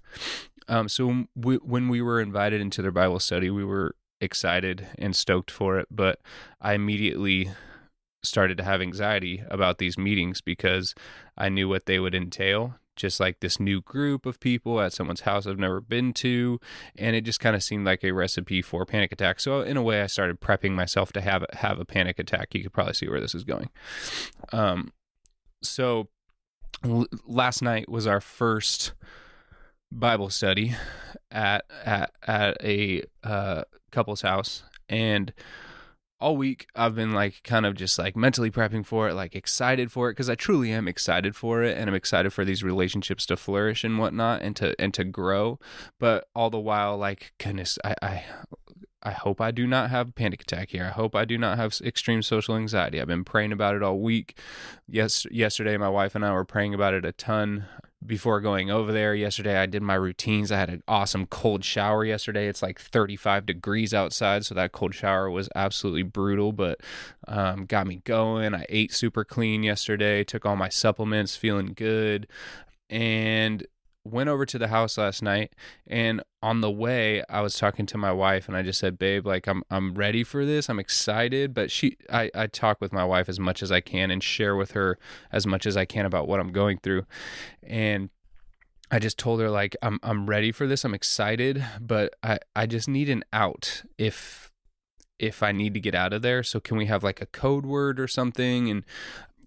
Um, 0.69 0.89
so 0.89 1.27
we, 1.37 1.57
when 1.57 1.89
we 1.89 2.01
were 2.01 2.21
invited 2.21 2.61
into 2.61 2.83
their 2.83 2.91
Bible 2.91 3.21
study, 3.21 3.51
we 3.51 3.65
were 3.65 3.95
excited 4.21 4.89
and 4.99 5.15
stoked 5.15 5.51
for 5.51 5.79
it. 5.79 5.87
But 5.91 6.21
I 6.61 6.73
immediately 6.73 7.51
started 8.27 8.57
to 8.59 8.65
have 8.65 8.81
anxiety 8.81 9.43
about 9.49 9.79
these 9.79 9.99
meetings 9.99 10.41
because 10.41 10.95
I 11.37 11.49
knew 11.49 11.69
what 11.69 11.87
they 11.87 11.99
would 11.99 12.15
entail. 12.15 12.75
Just 12.95 13.21
like 13.21 13.41
this 13.41 13.61
new 13.61 13.83
group 13.83 14.25
of 14.25 14.41
people 14.41 14.81
at 14.81 14.91
someone's 14.91 15.21
house 15.21 15.47
I've 15.47 15.59
never 15.59 15.83
been 15.83 16.15
to, 16.15 16.59
and 16.97 17.15
it 17.15 17.25
just 17.27 17.41
kind 17.41 17.55
of 17.55 17.63
seemed 17.63 17.85
like 17.85 18.03
a 18.03 18.11
recipe 18.13 18.63
for 18.63 18.87
panic 18.87 19.13
attack. 19.13 19.39
So 19.39 19.61
in 19.61 19.77
a 19.77 19.83
way, 19.83 20.01
I 20.01 20.07
started 20.07 20.41
prepping 20.41 20.73
myself 20.73 21.13
to 21.13 21.21
have 21.21 21.45
have 21.53 21.79
a 21.79 21.85
panic 21.85 22.19
attack. 22.19 22.55
You 22.55 22.63
could 22.63 22.73
probably 22.73 22.95
see 22.95 23.07
where 23.07 23.21
this 23.21 23.35
is 23.35 23.45
going. 23.45 23.69
Um, 24.51 24.95
so 25.63 26.09
l- 26.85 27.07
last 27.27 27.61
night 27.61 27.91
was 27.91 28.07
our 28.07 28.21
first 28.23 28.95
Bible 29.93 30.31
study 30.31 30.75
at 31.31 31.65
at 31.85 32.13
at 32.27 32.57
a 32.65 33.03
uh, 33.23 33.65
couple's 33.91 34.23
house, 34.23 34.63
and 34.89 35.33
all 36.21 36.37
week 36.37 36.67
I've 36.75 36.95
been 36.95 37.13
like 37.13 37.43
kind 37.45 37.67
of 37.67 37.75
just 37.75 37.99
like 37.99 38.17
mentally 38.17 38.51
prepping 38.51 38.87
for 38.87 39.09
it, 39.09 39.15
like 39.15 39.35
excited 39.35 39.93
for 39.93 40.09
it 40.09 40.13
because 40.13 40.31
I 40.31 40.35
truly 40.35 40.73
am 40.73 40.89
excited 40.89 41.37
for 41.37 41.63
it 41.63 41.77
and 41.77 41.89
I'm 41.89 41.95
excited 41.95 42.33
for 42.33 42.45
these 42.45 42.63
relationships 42.63 43.27
to 43.27 43.37
flourish 43.37 43.85
and 43.85 43.99
whatnot 43.99 44.43
and 44.43 44.57
to 44.57 44.75
and 44.81 44.95
to 44.95 45.05
grow. 45.05 45.59
But 45.99 46.29
all 46.35 46.51
the 46.51 46.59
while, 46.59 46.97
like 46.97 47.35
goodness, 47.39 47.79
I 47.85 47.95
I 48.01 48.25
I 49.03 49.13
hope 49.13 49.41
I 49.41 49.51
do 49.51 49.67
not 49.67 49.91
have 49.91 50.09
a 50.09 50.13
panic 50.13 50.43
attack 50.43 50.71
here. 50.71 50.85
I 50.85 50.91
hope 50.91 51.15
I 51.15 51.25
do 51.25 51.39
not 51.39 51.59
have 51.59 51.79
extreme 51.85 52.23
social 52.23 52.57
anxiety. 52.57 53.01
I've 53.01 53.07
been 53.07 53.25
praying 53.25 53.53
about 53.53 53.77
it 53.77 53.83
all 53.83 54.01
week. 54.01 54.39
Yes, 54.89 55.27
yesterday 55.31 55.77
my 55.77 55.89
wife 55.89 56.15
and 56.15 56.25
I 56.25 56.33
were 56.33 56.45
praying 56.45 56.75
about 56.75 56.95
it 56.95 57.05
a 57.05 57.13
ton 57.13 57.67
before 58.07 58.41
going 58.41 58.71
over 58.71 58.93
there 58.93 59.15
yesterday 59.15 59.59
i 59.59 59.67
did 59.67 59.83
my 59.83 59.95
routines. 59.95 60.53
I 60.53 60.59
had 60.59 60.71
an 60.71 60.83
awesome 60.89 61.27
cold 61.27 61.65
shower 61.65 62.05
yesterday. 62.05 62.49
It's 62.49 62.63
like 62.63 62.79
35 62.79 63.47
degrees 63.47 63.95
outside 63.95 64.45
so 64.45 64.55
that 64.55 64.73
cold 64.73 64.95
shower 64.95 65.31
was 65.31 65.49
absolutely 65.55 66.03
brutal 66.03 66.53
but 66.53 66.81
um, 67.29 67.67
got 67.67 67.87
me 67.87 68.01
going. 68.05 68.55
I 68.55 68.67
ate 68.69 68.93
super 68.93 69.25
clean 69.25 69.63
yesterday 69.63 70.25
took 70.25 70.45
all 70.45 70.57
my 70.57 70.69
supplements 70.69 71.37
feeling 71.37 71.73
good. 71.75 72.27
And 72.91 73.67
went 74.07 74.29
over 74.29 74.47
to 74.47 74.59
the 74.59 74.69
house 74.69 74.97
last 74.99 75.23
night 75.23 75.55
and 75.87 76.23
on 76.43 76.61
the 76.61 76.71
way 76.71 77.23
I 77.29 77.41
was 77.41 77.59
talking 77.59 77.87
to 77.87 77.99
my 77.99 78.13
wife 78.13 78.49
and 78.49 78.57
I 78.57 78.63
just 78.63 78.79
said, 78.79 78.99
"Babe, 78.99 79.27
like 79.27 79.47
I'm 79.47 79.63
I'm 79.71 79.95
ready 79.95 80.23
for 80.23 80.45
this. 80.45 80.69
I'm 80.69 80.79
excited." 80.79 81.55
But 81.55 81.71
she 81.71 81.97
I 82.11 82.31
I 82.35 82.47
talk 82.47 82.81
with 82.81 82.93
my 82.93 83.05
wife 83.05 83.29
as 83.29 83.41
much 83.41 83.63
as 83.63 83.73
I 83.73 83.81
can 83.81 84.11
and 84.11 84.23
share 84.23 84.57
with 84.57 84.73
her 84.73 84.99
as 85.33 85.47
much 85.47 85.67
as 85.67 85.77
I 85.77 85.85
can 85.85 86.07
about 86.07 86.29
what 86.29 86.41
I'm 86.41 86.53
going 86.53 86.79
through. 86.79 87.07
And 87.63 88.11
I 88.91 88.99
just 88.99 89.19
told 89.19 89.41
her 89.41 89.51
like 89.51 89.77
I'm 89.83 89.99
I'm 90.03 90.27
ready 90.27 90.53
for 90.53 90.67
this. 90.67 90.85
I'm 90.85 90.95
excited, 90.95 91.65
but 91.81 92.15
I 92.23 92.39
I 92.55 92.67
just 92.67 92.89
need 92.89 93.09
an 93.09 93.25
out 93.33 93.83
if 93.99 94.53
if 95.19 95.43
I 95.43 95.53
need 95.53 95.75
to 95.75 95.81
get 95.81 95.95
out 95.95 96.13
of 96.13 96.23
there. 96.23 96.43
So 96.43 96.61
can 96.61 96.77
we 96.77 96.87
have 96.87 97.03
like 97.03 97.21
a 97.21 97.27
code 97.27 97.67
word 97.67 97.99
or 97.99 98.07
something? 98.07 98.71
And 98.71 98.85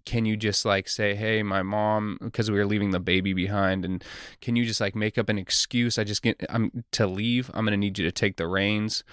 can 0.10 0.26
you 0.26 0.36
just 0.36 0.66
like 0.66 0.90
say 0.90 1.14
hey 1.14 1.44
my 1.44 1.62
mom 1.62 2.18
because 2.20 2.50
we 2.50 2.58
were 2.58 2.66
leaving 2.66 2.90
the 2.90 3.00
baby 3.00 3.32
behind 3.32 3.86
and 3.86 4.04
can 4.42 4.56
you 4.56 4.66
just 4.66 4.82
like 4.82 4.96
make 4.96 5.20
up 5.20 5.30
an 5.30 5.38
excuse? 5.38 6.00
I 6.00 6.04
just 6.04 6.24
get 6.24 6.44
i'm 6.50 6.84
to 6.94 7.06
leave 7.06 7.52
i'm 7.54 7.64
gonna 7.64 7.78
need 7.78 8.00
you 8.00 8.06
to 8.06 8.12
take 8.12 8.38
the 8.38 8.48
reins. 8.48 9.04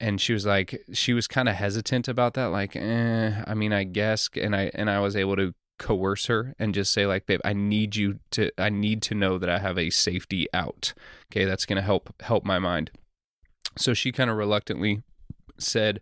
And 0.00 0.20
she 0.20 0.32
was 0.32 0.44
like 0.46 0.82
she 0.92 1.12
was 1.12 1.28
kind 1.28 1.48
of 1.48 1.54
hesitant 1.54 2.08
about 2.08 2.34
that 2.34 2.46
like 2.46 2.74
eh, 2.74 3.44
i 3.46 3.54
mean 3.54 3.72
i 3.72 3.84
guess 3.84 4.28
and 4.34 4.56
i 4.56 4.72
and 4.74 4.90
i 4.90 4.98
was 4.98 5.14
able 5.14 5.36
to 5.36 5.54
coerce 5.78 6.26
her 6.26 6.54
and 6.58 6.74
just 6.74 6.92
say 6.92 7.06
like 7.06 7.26
babe 7.26 7.40
i 7.44 7.52
need 7.52 7.94
you 7.94 8.18
to 8.32 8.50
i 8.58 8.70
need 8.70 9.02
to 9.02 9.14
know 9.14 9.38
that 9.38 9.48
i 9.48 9.58
have 9.58 9.78
a 9.78 9.88
safety 9.88 10.48
out 10.52 10.94
okay 11.30 11.44
that's 11.44 11.64
gonna 11.64 11.80
help 11.80 12.12
help 12.22 12.44
my 12.44 12.58
mind. 12.58 12.90
So 13.76 13.94
she 13.94 14.10
kind 14.10 14.30
of 14.30 14.36
reluctantly 14.36 15.02
said 15.62 16.00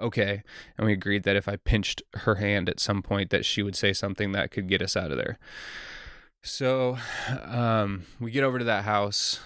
okay 0.00 0.42
and 0.76 0.86
we 0.86 0.92
agreed 0.92 1.22
that 1.24 1.36
if 1.36 1.48
i 1.48 1.56
pinched 1.56 2.02
her 2.14 2.36
hand 2.36 2.68
at 2.68 2.80
some 2.80 3.02
point 3.02 3.30
that 3.30 3.44
she 3.44 3.62
would 3.62 3.76
say 3.76 3.92
something 3.92 4.32
that 4.32 4.50
could 4.50 4.68
get 4.68 4.82
us 4.82 4.96
out 4.96 5.10
of 5.10 5.16
there 5.16 5.38
so 6.42 6.96
um, 7.44 8.04
we 8.20 8.30
get 8.30 8.44
over 8.44 8.58
to 8.58 8.64
that 8.64 8.84
house 8.84 9.40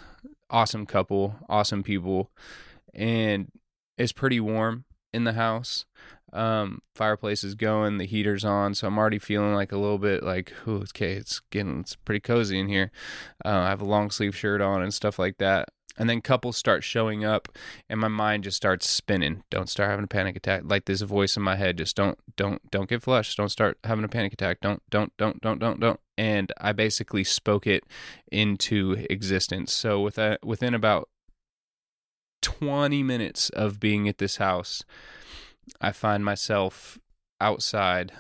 awesome 0.51 0.85
couple 0.87 1.37
awesome 1.49 1.83
people 1.83 2.31
and 2.95 3.51
it's 3.97 4.13
pretty 4.13 4.41
warm 4.41 4.85
in 5.13 5.25
the 5.25 5.33
house 5.35 5.85
Um, 6.35 6.81
fireplace 6.95 7.45
is 7.45 7.55
going, 7.55 7.99
the 7.99 8.07
heater's 8.07 8.43
on, 8.45 8.75
so 8.75 8.87
I'm 8.87 8.97
already 8.97 9.19
feeling 9.19 9.55
like 9.55 9.71
a 9.71 9.77
little 9.77 9.99
bit 9.99 10.23
like, 10.23 10.55
okay, 10.67 11.13
it's 11.13 11.41
getting 11.51 11.81
it's 11.81 11.95
pretty 11.95 12.21
cozy 12.21 12.59
in 12.59 12.69
here. 12.69 12.91
Uh, 13.45 13.61
I 13.67 13.69
have 13.69 13.83
a 13.83 13.85
long 13.85 14.11
sleeve 14.11 14.35
shirt 14.35 14.63
on 14.63 14.81
and 14.83 14.95
stuff 14.95 15.19
like 15.19 15.37
that. 15.39 15.69
And 15.99 16.09
then 16.09 16.21
couples 16.21 16.57
start 16.57 16.85
showing 16.85 17.25
up, 17.25 17.49
and 17.89 18.01
my 18.01 18.09
mind 18.09 18.45
just 18.45 18.57
starts 18.57 18.89
spinning. 18.89 19.45
Don't 19.51 19.69
start 19.69 19.91
having 19.91 20.05
a 20.05 20.09
panic 20.09 20.37
attack. 20.37 20.63
Like 20.65 20.87
this 20.87 21.03
voice 21.03 21.37
in 21.37 21.43
my 21.43 21.57
head, 21.57 21.79
just 21.79 21.97
don't, 21.97 22.19
don't, 22.37 22.71
don't 22.71 22.89
get 22.89 23.03
flushed. 23.03 23.37
Don't 23.37 23.51
start 23.51 23.79
having 23.85 24.05
a 24.05 24.09
panic 24.09 24.33
attack. 24.33 24.61
Don't, 24.61 24.83
don't, 24.91 25.13
don't, 25.19 25.41
don't, 25.43 25.59
don't, 25.59 25.81
don't. 25.81 26.01
And 26.17 26.53
I 26.59 26.73
basically 26.73 27.25
spoke 27.25 27.67
it 27.67 27.85
into 28.31 29.05
existence. 29.11 29.73
So 29.73 30.01
with 30.01 30.19
a, 30.19 30.39
within 30.43 30.73
about 30.73 31.09
20 32.43 33.03
minutes 33.03 33.51
of 33.51 33.81
being 33.81 34.09
at 34.09 34.19
this 34.19 34.37
house, 34.37 34.85
I 35.81 35.93
find 35.93 36.25
myself 36.25 36.99
outside 37.41 38.13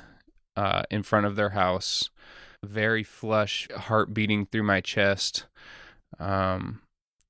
uh, 0.57 0.83
in 0.91 1.02
front 1.02 1.26
of 1.26 1.37
their 1.37 1.50
house, 1.50 2.11
very 2.64 3.02
flush, 3.02 3.69
heart 3.76 4.14
beating 4.14 4.47
through 4.47 4.62
my 4.62 4.81
chest, 4.81 5.47
um, 6.19 6.81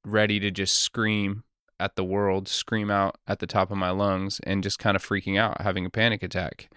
ready 0.04 0.40
to 0.40 0.50
just 0.50 0.78
scream 0.78 1.44
at 1.80 1.96
the 1.96 2.04
world, 2.04 2.48
scream 2.48 2.90
out 2.90 3.16
at 3.26 3.40
the 3.40 3.46
top 3.46 3.70
of 3.70 3.76
my 3.76 3.90
lungs, 3.90 4.40
and 4.44 4.62
just 4.62 4.78
kind 4.78 4.96
of 4.96 5.04
freaking 5.04 5.38
out, 5.38 5.60
having 5.60 5.84
a 5.84 5.90
panic 5.90 6.22
attack. 6.22 6.70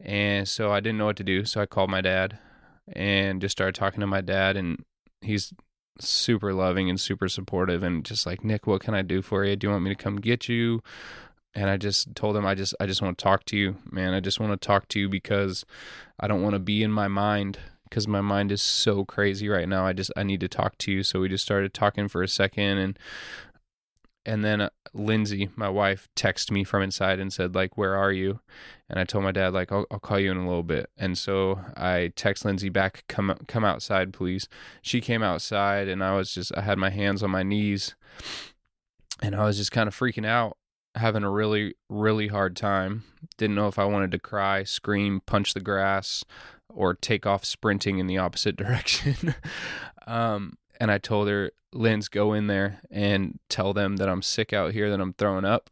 And 0.00 0.48
so 0.48 0.72
I 0.72 0.80
didn't 0.80 0.98
know 0.98 1.06
what 1.06 1.16
to 1.16 1.24
do. 1.24 1.44
So 1.44 1.60
I 1.60 1.66
called 1.66 1.90
my 1.90 2.00
dad 2.00 2.38
and 2.92 3.40
just 3.40 3.52
started 3.52 3.74
talking 3.74 4.00
to 4.00 4.06
my 4.06 4.20
dad. 4.20 4.56
And 4.56 4.84
he's 5.20 5.52
super 6.00 6.52
loving 6.52 6.90
and 6.90 7.00
super 7.00 7.28
supportive 7.28 7.82
and 7.82 8.04
just 8.04 8.26
like, 8.26 8.42
Nick, 8.42 8.66
what 8.66 8.80
can 8.80 8.94
I 8.94 9.02
do 9.02 9.22
for 9.22 9.44
you? 9.44 9.54
Do 9.54 9.66
you 9.66 9.70
want 9.70 9.84
me 9.84 9.90
to 9.94 10.02
come 10.02 10.16
get 10.16 10.48
you? 10.48 10.82
and 11.54 11.68
I 11.68 11.76
just 11.76 12.14
told 12.14 12.36
him 12.36 12.46
I 12.46 12.54
just 12.54 12.74
I 12.80 12.86
just 12.86 13.02
want 13.02 13.18
to 13.18 13.22
talk 13.22 13.44
to 13.46 13.56
you, 13.56 13.76
man. 13.90 14.14
I 14.14 14.20
just 14.20 14.40
want 14.40 14.58
to 14.58 14.66
talk 14.66 14.88
to 14.88 15.00
you 15.00 15.08
because 15.08 15.64
I 16.18 16.26
don't 16.26 16.42
want 16.42 16.54
to 16.54 16.58
be 16.58 16.82
in 16.82 16.90
my 16.90 17.08
mind 17.08 17.58
because 17.92 18.08
my 18.08 18.22
mind 18.22 18.50
is 18.50 18.62
so 18.62 19.04
crazy 19.04 19.50
right 19.50 19.68
now. 19.68 19.84
I 19.84 19.92
just 19.92 20.10
I 20.16 20.22
need 20.22 20.40
to 20.40 20.48
talk 20.48 20.78
to 20.78 20.90
you. 20.90 21.02
So 21.02 21.20
we 21.20 21.28
just 21.28 21.44
started 21.44 21.74
talking 21.74 22.08
for 22.08 22.22
a 22.22 22.28
second 22.28 22.78
and 22.78 22.98
and 24.24 24.42
then 24.44 24.60
uh, 24.62 24.70
Lindsay, 24.94 25.50
my 25.56 25.68
wife, 25.68 26.08
texted 26.16 26.52
me 26.52 26.64
from 26.64 26.80
inside 26.80 27.18
and 27.18 27.30
said 27.30 27.54
like, 27.54 27.76
"Where 27.76 27.94
are 27.94 28.12
you?" 28.12 28.40
And 28.88 28.98
I 28.98 29.04
told 29.04 29.24
my 29.24 29.32
dad 29.32 29.52
like, 29.52 29.70
"I'll, 29.70 29.84
I'll 29.90 29.98
call 29.98 30.18
you 30.18 30.30
in 30.30 30.38
a 30.38 30.46
little 30.46 30.62
bit." 30.62 30.88
And 30.96 31.18
so 31.18 31.60
I 31.76 32.12
text 32.16 32.46
Lindsay 32.46 32.70
back, 32.70 33.04
"Come 33.08 33.36
come 33.46 33.64
outside, 33.64 34.14
please." 34.14 34.48
She 34.80 35.02
came 35.02 35.22
outside, 35.22 35.88
and 35.88 36.02
I 36.02 36.14
was 36.14 36.32
just 36.32 36.56
I 36.56 36.62
had 36.62 36.78
my 36.78 36.90
hands 36.90 37.22
on 37.22 37.30
my 37.30 37.42
knees, 37.42 37.94
and 39.20 39.34
I 39.34 39.44
was 39.44 39.58
just 39.58 39.72
kind 39.72 39.88
of 39.88 39.94
freaking 39.94 40.26
out 40.26 40.56
having 40.94 41.24
a 41.24 41.30
really, 41.30 41.74
really 41.88 42.28
hard 42.28 42.56
time. 42.56 43.04
Didn't 43.38 43.56
know 43.56 43.68
if 43.68 43.78
I 43.78 43.84
wanted 43.84 44.10
to 44.12 44.18
cry, 44.18 44.64
scream, 44.64 45.20
punch 45.26 45.54
the 45.54 45.60
grass, 45.60 46.24
or 46.74 46.94
take 46.94 47.26
off 47.26 47.44
sprinting 47.44 47.98
in 47.98 48.06
the 48.06 48.18
opposite 48.18 48.56
direction. 48.56 49.34
um, 50.06 50.54
and 50.80 50.90
I 50.90 50.98
told 50.98 51.28
her, 51.28 51.52
Linz, 51.72 52.08
go 52.08 52.32
in 52.32 52.48
there 52.48 52.80
and 52.90 53.38
tell 53.48 53.72
them 53.72 53.96
that 53.96 54.08
I'm 54.08 54.22
sick 54.22 54.52
out 54.52 54.72
here, 54.72 54.90
that 54.90 55.00
I'm 55.00 55.14
throwing 55.14 55.44
up, 55.44 55.70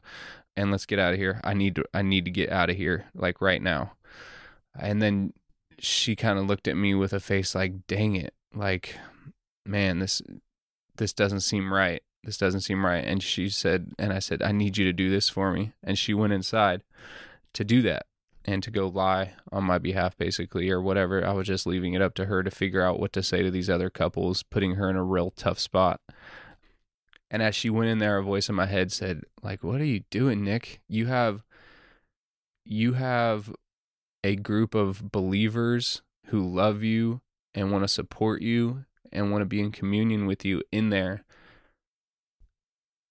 and 0.56 0.70
let's 0.70 0.86
get 0.86 0.98
out 0.98 1.12
of 1.12 1.18
here. 1.18 1.40
I 1.44 1.54
need 1.54 1.74
to, 1.76 1.84
I 1.92 2.02
need 2.02 2.24
to 2.24 2.30
get 2.30 2.50
out 2.50 2.70
of 2.70 2.76
here, 2.76 3.06
like 3.14 3.40
right 3.40 3.60
now. 3.60 3.92
And 4.78 5.02
then 5.02 5.32
she 5.78 6.16
kind 6.16 6.38
of 6.38 6.46
looked 6.46 6.68
at 6.68 6.76
me 6.76 6.94
with 6.94 7.12
a 7.12 7.20
face 7.20 7.54
like, 7.54 7.86
dang 7.86 8.16
it, 8.16 8.34
like, 8.54 8.96
man, 9.66 9.98
this, 9.98 10.22
this 10.96 11.12
doesn't 11.12 11.40
seem 11.40 11.72
right 11.72 12.02
this 12.24 12.36
doesn't 12.36 12.60
seem 12.60 12.84
right. 12.84 13.04
And 13.04 13.22
she 13.22 13.48
said, 13.48 13.92
and 13.98 14.12
I 14.12 14.18
said, 14.18 14.42
I 14.42 14.52
need 14.52 14.76
you 14.76 14.84
to 14.84 14.92
do 14.92 15.10
this 15.10 15.28
for 15.28 15.52
me. 15.52 15.72
And 15.82 15.98
she 15.98 16.14
went 16.14 16.32
inside 16.32 16.82
to 17.54 17.64
do 17.64 17.82
that 17.82 18.06
and 18.50 18.62
to 18.64 18.70
go 18.70 18.88
lie 18.88 19.34
on 19.52 19.64
my 19.64 19.78
behalf, 19.78 20.18
basically, 20.18 20.70
or 20.70 20.80
whatever. 20.80 21.24
I 21.24 21.32
was 21.32 21.46
just 21.46 21.66
leaving 21.66 21.94
it 21.94 22.02
up 22.02 22.14
to 22.14 22.26
her 22.26 22.42
to 22.42 22.50
figure 22.50 22.82
out 22.82 22.98
what 22.98 23.12
to 23.12 23.22
say 23.22 23.42
to 23.42 23.50
these 23.50 23.70
other 23.70 23.90
couples, 23.90 24.42
putting 24.42 24.74
her 24.74 24.90
in 24.90 24.96
a 24.96 25.04
real 25.04 25.30
tough 25.30 25.58
spot. 25.58 26.00
And 27.30 27.42
as 27.42 27.54
she 27.54 27.70
went 27.70 27.90
in 27.90 27.98
there, 27.98 28.18
a 28.18 28.24
voice 28.24 28.48
in 28.48 28.56
my 28.56 28.66
head 28.66 28.90
said, 28.90 29.22
like, 29.40 29.62
what 29.62 29.80
are 29.80 29.84
you 29.84 30.00
doing, 30.10 30.42
Nick? 30.42 30.80
You 30.88 31.06
have, 31.06 31.44
you 32.64 32.94
have 32.94 33.54
a 34.24 34.34
group 34.34 34.74
of 34.74 35.12
believers 35.12 36.02
who 36.26 36.42
love 36.42 36.82
you 36.82 37.20
and 37.54 37.70
want 37.70 37.84
to 37.84 37.88
support 37.88 38.42
you 38.42 38.84
and 39.12 39.30
want 39.30 39.42
to 39.42 39.46
be 39.46 39.60
in 39.60 39.70
communion 39.70 40.26
with 40.26 40.44
you 40.44 40.62
in 40.72 40.90
there 40.90 41.24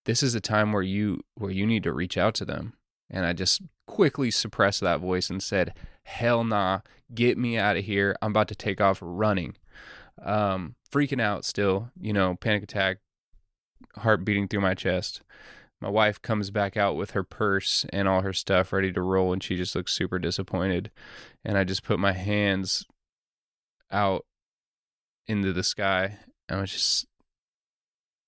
this 0.06 0.24
is 0.24 0.34
a 0.34 0.42
time 0.42 0.72
where 0.72 0.82
you 0.82 1.22
where 1.36 1.52
you 1.52 1.68
need 1.68 1.84
to 1.84 1.94
reach 1.94 2.18
out 2.18 2.34
to 2.34 2.46
them 2.46 2.74
and 3.10 3.26
i 3.26 3.34
just 3.34 3.62
quickly 3.90 4.30
suppressed 4.30 4.82
that 4.82 5.00
voice 5.00 5.32
and 5.32 5.42
said 5.42 5.74
hell 6.04 6.44
nah 6.44 6.80
get 7.16 7.40
me 7.40 7.58
out 7.58 7.76
of 7.76 7.84
here. 7.84 8.16
I'm 8.22 8.30
about 8.30 8.48
to 8.50 8.56
take 8.56 8.80
off 8.80 9.00
running. 9.02 9.56
Um 10.24 10.76
freaking 10.92 11.20
out 11.20 11.44
still 11.44 11.90
you 12.00 12.14
know 12.14 12.36
panic 12.36 12.62
attack 12.62 12.98
heart 13.98 14.24
beating 14.24 14.48
through 14.48 14.62
my 14.62 14.76
chest. 14.76 15.22
My 15.82 15.90
wife 15.90 16.22
comes 16.22 16.52
back 16.52 16.78
out 16.78 16.98
with 16.98 17.12
her 17.12 17.24
purse 17.24 17.84
and 17.92 18.08
all 18.08 18.22
her 18.22 18.32
stuff 18.32 18.72
ready 18.72 18.92
to 18.94 19.02
roll 19.02 19.34
and 19.34 19.42
she 19.42 19.56
just 19.56 19.76
looks 19.76 19.92
super 19.92 20.20
disappointed. 20.20 20.92
And 21.44 21.58
i 21.58 21.64
just 21.64 21.84
put 21.84 21.98
my 21.98 22.12
hands 22.12 22.86
out 23.92 24.24
into 25.26 25.52
the 25.52 25.64
sky 25.64 26.20
and 26.48 26.60
i 26.60 26.62
was 26.62 26.72
just 26.72 27.08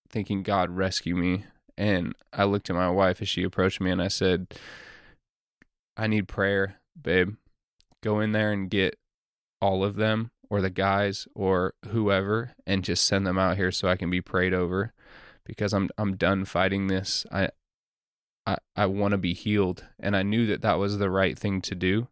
thinking 0.10 0.42
god 0.42 0.72
rescue 0.72 1.16
me. 1.16 1.46
And 1.78 2.16
I 2.34 2.46
looked 2.46 2.70
at 2.72 2.76
my 2.76 2.90
wife 2.90 3.22
as 3.22 3.30
she 3.30 3.44
approached 3.44 3.80
me 3.80 3.92
and 3.92 4.02
I 4.02 4.08
said, 4.08 4.48
I 6.02 6.08
need 6.08 6.28
prayer, 6.28 6.78
babe. 7.00 7.36
Go 8.02 8.22
in 8.22 8.32
there 8.32 8.52
and 8.52 8.72
get 8.72 8.98
all 9.62 9.84
of 9.84 9.98
them 9.98 10.32
or 10.50 10.60
the 10.60 10.72
guys 10.72 11.28
or 11.36 11.76
whoever 11.90 12.54
and 12.66 12.84
just 12.84 13.06
send 13.06 13.28
them 13.28 13.38
out 13.38 13.56
here 13.56 13.72
so 13.72 13.88
I 13.88 13.98
can 13.98 14.10
be 14.10 14.20
prayed 14.20 14.52
over 14.52 14.94
because 15.46 15.74
I'm 15.74 15.92
I'm 16.00 16.18
done 16.18 16.46
fighting 16.46 16.88
this. 16.88 17.28
I 17.32 17.50
I 18.48 18.58
I 18.76 18.88
want 18.88 19.12
to 19.12 19.20
be 19.20 19.36
healed 19.36 19.86
and 20.00 20.16
I 20.16 20.24
knew 20.24 20.48
that 20.48 20.64
that 20.64 20.80
was 20.80 20.98
the 20.98 21.12
right 21.12 21.38
thing 21.38 21.62
to 21.62 21.76
do. 21.76 22.08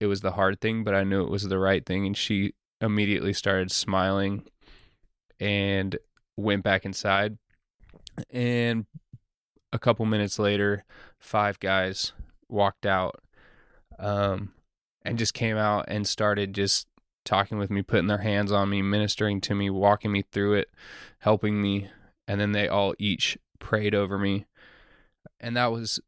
It 0.00 0.06
was 0.06 0.22
the 0.22 0.32
hard 0.32 0.60
thing, 0.60 0.82
but 0.82 0.92
I 0.92 1.04
knew 1.04 1.22
it 1.22 1.30
was 1.30 1.44
the 1.44 1.60
right 1.60 1.86
thing 1.86 2.04
and 2.04 2.16
she 2.16 2.54
immediately 2.80 3.32
started 3.32 3.70
smiling 3.70 4.42
and 5.38 5.96
went 6.36 6.64
back 6.64 6.84
inside 6.84 7.38
and 8.28 8.86
a 9.72 9.78
couple 9.78 10.04
minutes 10.04 10.40
later, 10.40 10.84
five 11.20 11.60
guys 11.60 12.12
walked 12.52 12.86
out 12.86 13.20
um, 13.98 14.52
and 15.04 15.18
just 15.18 15.34
came 15.34 15.56
out 15.56 15.86
and 15.88 16.06
started 16.06 16.54
just 16.54 16.86
talking 17.24 17.58
with 17.58 17.70
me, 17.70 17.82
putting 17.82 18.08
their 18.08 18.18
hands 18.18 18.52
on 18.52 18.68
me, 18.68 18.82
ministering 18.82 19.40
to 19.42 19.54
me, 19.54 19.70
walking 19.70 20.12
me 20.12 20.22
through 20.32 20.54
it, 20.54 20.68
helping 21.20 21.60
me. 21.60 21.88
And 22.26 22.40
then 22.40 22.52
they 22.52 22.68
all 22.68 22.94
each 22.98 23.38
prayed 23.58 23.94
over 23.94 24.18
me. 24.18 24.46
And 25.40 25.56
that 25.56 25.72
was, 25.72 26.00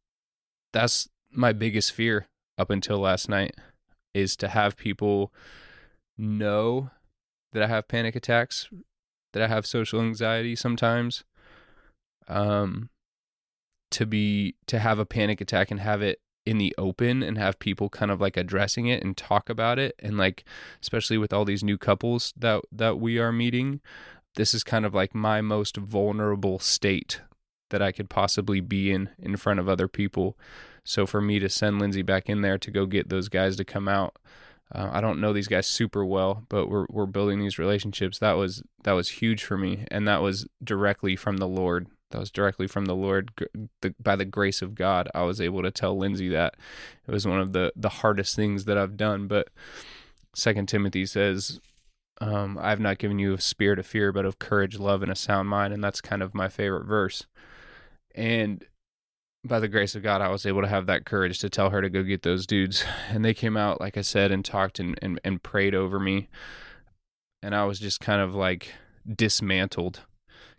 that's 0.73 1.09
my 1.31 1.53
biggest 1.53 1.93
fear 1.93 2.29
up 2.59 2.71
until 2.71 2.99
last 2.99 3.29
night 3.29 3.55
is 4.13 4.37
to 4.37 4.49
have 4.49 4.77
people 4.77 5.33
know 6.17 6.91
that 7.53 7.63
I 7.63 7.67
have 7.67 7.89
panic 7.89 8.15
attacks, 8.15 8.69
that 9.33 9.43
I 9.43 9.49
have 9.49 9.67
social 9.67 10.01
anxiety 10.01 10.55
sometimes, 10.55 11.25
um, 12.29 12.91
to 13.91 14.07
be 14.07 14.57
to 14.67 14.79
have 14.81 14.99
a 14.99 15.07
panic 15.07 15.41
attack 15.41 15.71
and 15.71 15.79
have 15.79 16.03
it 16.03 16.21
in 16.47 16.59
the 16.59 16.75
open 16.77 17.23
and 17.23 17.39
have 17.39 17.59
people 17.59 17.89
kind 17.89 18.11
of 18.11 18.21
like 18.21 18.37
addressing 18.37 18.87
it 18.87 19.03
and 19.03 19.17
talk 19.17 19.49
about 19.49 19.79
it. 19.79 19.95
And 19.99 20.17
like 20.17 20.45
especially 20.83 21.19
with 21.19 21.33
all 21.33 21.45
these 21.45 21.65
new 21.65 21.79
couples 21.79 22.33
that 22.37 22.63
that 22.73 22.99
we 22.99 23.19
are 23.19 23.33
meeting 23.33 23.81
this 24.37 24.53
is 24.53 24.65
kind 24.65 24.85
of 24.85 24.95
like 24.95 25.15
my 25.15 25.41
most 25.41 25.77
vulnerable 25.77 26.59
state 26.59 27.21
that 27.71 27.81
I 27.81 27.93
could 27.93 28.11
possibly 28.11 28.61
be 28.61 28.91
in 28.91 29.11
in 29.19 29.37
front 29.37 29.61
of 29.61 29.69
other 29.69 29.89
people. 29.89 30.37
So 30.85 31.07
for 31.07 31.21
me 31.21 31.39
to 31.39 31.49
send 31.49 31.79
Lindsay 31.79 32.03
back 32.03 32.29
in 32.29 32.43
there 32.43 32.59
to 32.59 32.71
go 32.71 32.85
get 32.87 33.09
those 33.09 33.29
guys 33.29 33.57
to 33.57 33.65
come 33.65 33.89
out 33.89 34.17
uh, 34.73 34.91
I 34.93 35.01
don't 35.01 35.21
know 35.21 35.33
these 35.33 35.49
guys 35.49 35.67
super 35.67 36.05
well, 36.05 36.45
but 36.49 36.69
we're 36.69 36.87
we're 36.89 37.07
building 37.07 37.39
these 37.39 37.59
relationships. 37.59 38.19
That 38.19 38.33
was 38.33 38.63
that 38.83 38.93
was 38.93 39.09
huge 39.11 39.45
for 39.45 39.59
me, 39.59 39.85
and 39.91 40.09
that 40.09 40.23
was 40.23 40.47
directly 40.63 41.17
from 41.17 41.37
the 41.37 41.47
Lord 41.47 41.87
that 42.15 42.21
was 42.21 42.31
directly 42.31 42.69
from 42.69 42.85
the 42.85 42.95
Lord. 42.95 43.33
The, 43.81 43.93
by 44.01 44.15
the 44.15 44.25
grace 44.25 44.63
of 44.63 44.77
God, 44.77 45.09
I 45.17 45.23
was 45.23 45.41
able 45.41 45.63
to 45.63 45.73
tell 45.73 45.99
Lindsay 45.99 46.29
that 46.29 46.55
it 47.09 47.11
was 47.11 47.27
one 47.27 47.41
of 47.41 47.53
the 47.53 47.73
the 47.75 47.89
hardest 47.89 48.37
things 48.37 48.67
that 48.67 48.79
I've 48.79 48.97
done. 48.97 49.27
But 49.27 49.49
Second 50.33 50.69
Timothy 50.69 51.07
says, 51.07 51.61
um, 52.21 52.57
"I've 52.63 52.79
not 52.79 52.99
given 52.99 53.19
you 53.19 53.35
a 53.35 53.41
spirit 53.41 53.81
of 53.81 53.87
fear, 53.87 54.13
but 54.13 54.25
of 54.25 54.39
courage, 54.39 54.79
love, 54.79 55.03
and 55.03 55.11
a 55.11 55.17
sound 55.17 55.49
mind." 55.49 55.75
And 55.75 55.83
that's 55.83 56.01
kind 56.01 56.23
of 56.23 56.37
my 56.37 56.49
favorite 56.49 56.87
verse. 56.87 57.27
And 58.15 58.65
by 59.45 59.59
the 59.59 59.67
grace 59.67 59.97
of 59.97 60.05
God, 60.05 60.21
I 60.21 60.29
was 60.29 60.47
able 60.47 60.63
to 60.63 60.69
have 60.69 60.87
that 60.87 61.05
courage 61.05 61.41
to 61.41 61.51
tell 61.51 61.71
her 61.71 61.83
to 61.83 61.91
go 61.91 62.05
get 62.05 62.23
those 62.23 62.47
dudes. 62.47 62.85
And 63.11 63.25
they 63.25 63.35
came 63.35 63.57
out, 63.57 63.81
like 63.81 63.97
I 63.97 64.03
said, 64.03 64.31
and 64.31 64.45
talked 64.45 64.79
and, 64.79 64.97
and, 65.03 65.21
and 65.25 65.43
prayed 65.43 65.75
over 65.75 65.99
me. 65.99 66.29
And 67.43 67.57
I 67.57 67.65
was 67.65 67.81
just 67.81 67.99
kind 68.01 68.23
of 68.23 68.37
like 68.37 68.73
dismantled 69.13 70.03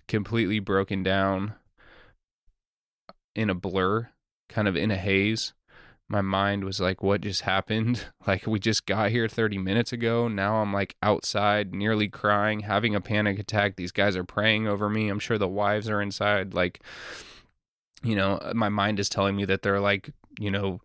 completely 0.08 0.60
broken 0.60 1.04
down 1.04 1.56
in 3.36 3.50
a 3.50 3.56
blur, 3.56 4.10
kind 4.50 4.68
of 4.68 4.76
in 4.76 4.92
a 4.92 4.98
haze, 4.98 5.54
my 6.08 6.22
mind 6.22 6.64
was 6.64 6.80
like, 6.80 7.02
what 7.02 7.22
just 7.22 7.42
happened? 7.42 8.06
Like, 8.28 8.48
we 8.48 8.58
just 8.58 8.88
got 8.88 9.12
here 9.12 9.28
30 9.28 9.60
minutes 9.60 9.94
ago. 9.94 10.28
Now 10.28 10.56
I'm 10.56 10.74
like 10.74 10.96
outside, 11.04 11.76
nearly 11.76 12.08
crying, 12.08 12.62
having 12.62 12.96
a 12.96 13.02
panic 13.02 13.38
attack. 13.38 13.76
These 13.76 13.92
guys 13.92 14.18
are 14.18 14.24
praying 14.24 14.68
over 14.68 14.90
me. 14.90 15.10
I'm 15.10 15.20
sure 15.20 15.38
the 15.38 15.48
wives 15.48 15.88
are 15.92 16.02
inside. 16.02 16.56
Like, 16.56 16.82
you 18.02 18.16
know, 18.16 18.40
my 18.56 18.70
mind 18.70 19.00
is 19.00 19.10
telling 19.10 19.36
me 19.36 19.46
that 19.46 19.62
they're 19.62 19.80
like, 19.80 20.10
you 20.40 20.50
know, 20.50 20.82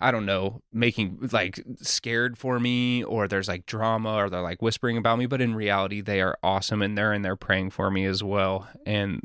I 0.00 0.10
don't 0.10 0.24
know, 0.24 0.62
making 0.72 1.28
like 1.30 1.62
scared 1.82 2.38
for 2.38 2.58
me 2.58 3.04
or 3.04 3.28
there's 3.28 3.48
like 3.48 3.66
drama 3.66 4.14
or 4.14 4.30
they're 4.30 4.40
like 4.40 4.62
whispering 4.62 4.96
about 4.96 5.18
me. 5.18 5.26
But 5.26 5.42
in 5.42 5.54
reality, 5.54 6.00
they 6.00 6.22
are 6.22 6.38
awesome 6.42 6.80
and 6.80 6.96
they're 6.96 7.12
in 7.12 7.22
there 7.22 7.36
praying 7.36 7.70
for 7.70 7.90
me 7.90 8.06
as 8.06 8.22
well. 8.22 8.66
And 8.86 9.20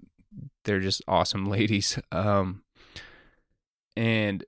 they're 0.65 0.81
just 0.81 1.01
awesome 1.07 1.45
ladies. 1.49 1.97
Um, 2.11 2.63
and 3.95 4.43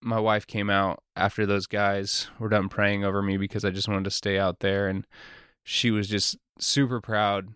my 0.00 0.18
wife 0.18 0.46
came 0.46 0.70
out 0.70 1.02
after 1.16 1.44
those 1.44 1.66
guys 1.66 2.28
were 2.38 2.48
done 2.48 2.70
praying 2.70 3.04
over 3.04 3.22
me 3.22 3.36
because 3.36 3.64
I 3.64 3.70
just 3.70 3.88
wanted 3.88 4.04
to 4.04 4.10
stay 4.10 4.38
out 4.38 4.60
there. 4.60 4.88
And 4.88 5.06
she 5.64 5.90
was 5.90 6.08
just 6.08 6.38
super 6.58 7.00
proud 7.02 7.48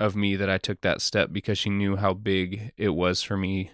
of 0.00 0.16
me 0.16 0.34
that 0.34 0.50
I 0.50 0.58
took 0.58 0.80
that 0.80 1.00
step 1.00 1.32
because 1.32 1.56
she 1.56 1.70
knew 1.70 1.96
how 1.96 2.14
big 2.14 2.72
it 2.76 2.90
was 2.90 3.22
for 3.22 3.36
me 3.36 3.70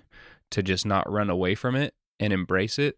to 0.51 0.62
just 0.62 0.85
not 0.85 1.11
run 1.11 1.31
away 1.31 1.55
from 1.55 1.75
it 1.75 1.95
and 2.18 2.33
embrace 2.33 2.79
it. 2.79 2.96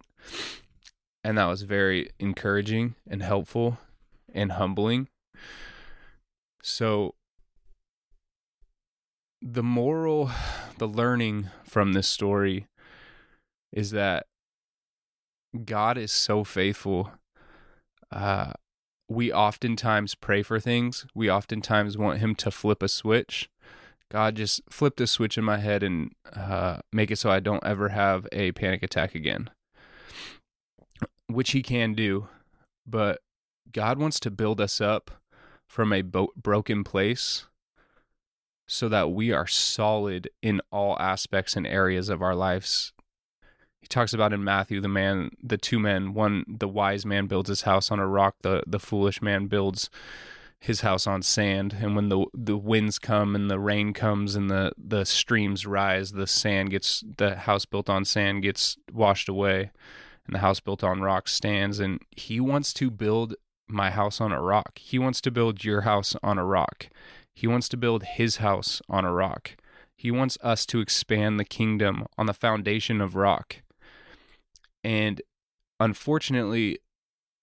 And 1.23 1.39
that 1.39 1.47
was 1.47 1.63
very 1.63 2.11
encouraging 2.19 2.95
and 3.09 3.23
helpful 3.23 3.79
and 4.33 4.53
humbling. 4.53 5.09
So, 6.63 7.15
the 9.41 9.63
moral, 9.63 10.31
the 10.79 10.89
learning 10.89 11.51
from 11.65 11.93
this 11.93 12.09
story 12.09 12.67
is 13.73 13.91
that 13.91 14.27
God 15.65 15.99
is 15.99 16.13
so 16.13 16.45
faithful. 16.45 17.11
Uh, 18.11 18.53
we 19.09 19.33
oftentimes 19.33 20.15
pray 20.15 20.43
for 20.43 20.59
things. 20.59 21.07
We 21.15 21.31
oftentimes 21.31 21.99
want 21.99 22.21
Him 22.21 22.35
to 22.37 22.51
flip 22.51 22.83
a 22.83 22.89
switch. 22.89 23.49
God 24.11 24.37
just 24.37 24.61
flip 24.71 24.97
the 24.97 25.07
switch 25.07 25.37
in 25.37 25.45
my 25.45 25.59
head 25.59 25.83
and 25.83 26.13
uh, 26.35 26.79
make 26.93 27.11
it 27.11 27.19
so 27.19 27.31
I 27.31 27.41
don't 27.41 27.65
ever 27.65 27.89
have 27.89 28.27
a 28.33 28.53
panic 28.53 28.83
attack 28.83 29.15
again, 29.15 29.51
which 31.27 31.53
He 31.53 31.63
can 31.63 31.95
do. 31.95 32.29
But 32.87 33.21
God 33.73 33.99
wants 33.99 34.21
to 34.21 34.31
build 34.31 34.61
us 34.61 34.81
up 34.81 35.11
from 35.69 35.93
a 35.93 36.03
bo- 36.03 36.33
broken 36.37 36.85
place 36.85 37.47
so 38.67 38.89
that 38.89 39.11
we 39.11 39.33
are 39.33 39.47
solid 39.47 40.29
in 40.43 40.61
all 40.71 40.97
aspects 40.99 41.57
and 41.57 41.67
areas 41.67 42.09
of 42.09 42.23
our 42.23 42.35
lives 42.35 42.93
he 43.85 43.89
talks 43.89 44.15
about 44.15 44.33
in 44.33 44.43
Matthew 44.43 44.81
the 44.81 44.89
man 44.89 45.31
the 45.43 45.59
two 45.59 45.79
men 45.79 46.15
one 46.15 46.45
the 46.49 46.67
wise 46.67 47.05
man 47.05 47.27
builds 47.27 47.51
his 47.51 47.63
house 47.63 47.91
on 47.91 47.99
a 47.99 48.07
rock 48.07 48.37
the 48.41 48.63
the 48.67 48.79
foolish 48.79 49.21
man 49.21 49.47
builds 49.47 49.91
his 50.65 50.81
house 50.81 51.07
on 51.07 51.21
sand 51.23 51.77
and 51.81 51.95
when 51.95 52.09
the 52.09 52.25
the 52.33 52.57
winds 52.57 52.99
come 52.99 53.35
and 53.35 53.51
the 53.51 53.59
rain 53.59 53.93
comes 53.93 54.35
and 54.35 54.51
the 54.51 54.73
the 54.79 55.05
streams 55.05 55.67
rise 55.67 56.13
the 56.13 56.27
sand 56.27 56.71
gets 56.71 57.05
the 57.19 57.37
house 57.37 57.67
built 57.67 57.91
on 57.91 58.05
sand 58.05 58.43
gets 58.43 58.79
washed 58.91 59.29
away 59.29 59.71
and 60.27 60.35
the 60.35 60.39
house 60.39 60.61
built 60.61 60.83
on 60.83 61.03
rock 61.03 61.29
stands 61.29 61.79
and 61.79 62.01
he 62.11 62.41
wants 62.41 62.73
to 62.73 62.91
build 62.91 63.35
my 63.69 63.91
house 63.91 64.21
on 64.21 64.33
a 64.33 64.41
rock. 64.41 64.79
He 64.79 64.99
wants 64.99 65.21
to 65.23 65.31
build 65.31 65.65
your 65.65 65.83
house 65.83 66.17
on 66.23 66.39
a 66.39 66.45
rock. 66.45 66.89
He 67.35 67.47
wants 67.47 67.69
to 67.71 67.77
build 67.77 68.05
his 68.05 68.37
house 68.37 68.81
on 68.89 69.05
a 69.05 69.13
rock. 69.13 69.57
He 69.97 70.11
wants 70.11 70.39
us 70.43 70.67
to 70.67 70.81
expand 70.81 71.39
the 71.39 71.45
kingdom 71.45 72.07
on 72.19 72.27
the 72.27 72.35
foundation 72.35 73.01
of 73.01 73.15
rock. 73.15 73.57
And 74.83 75.23
unfortunately, 75.81 76.79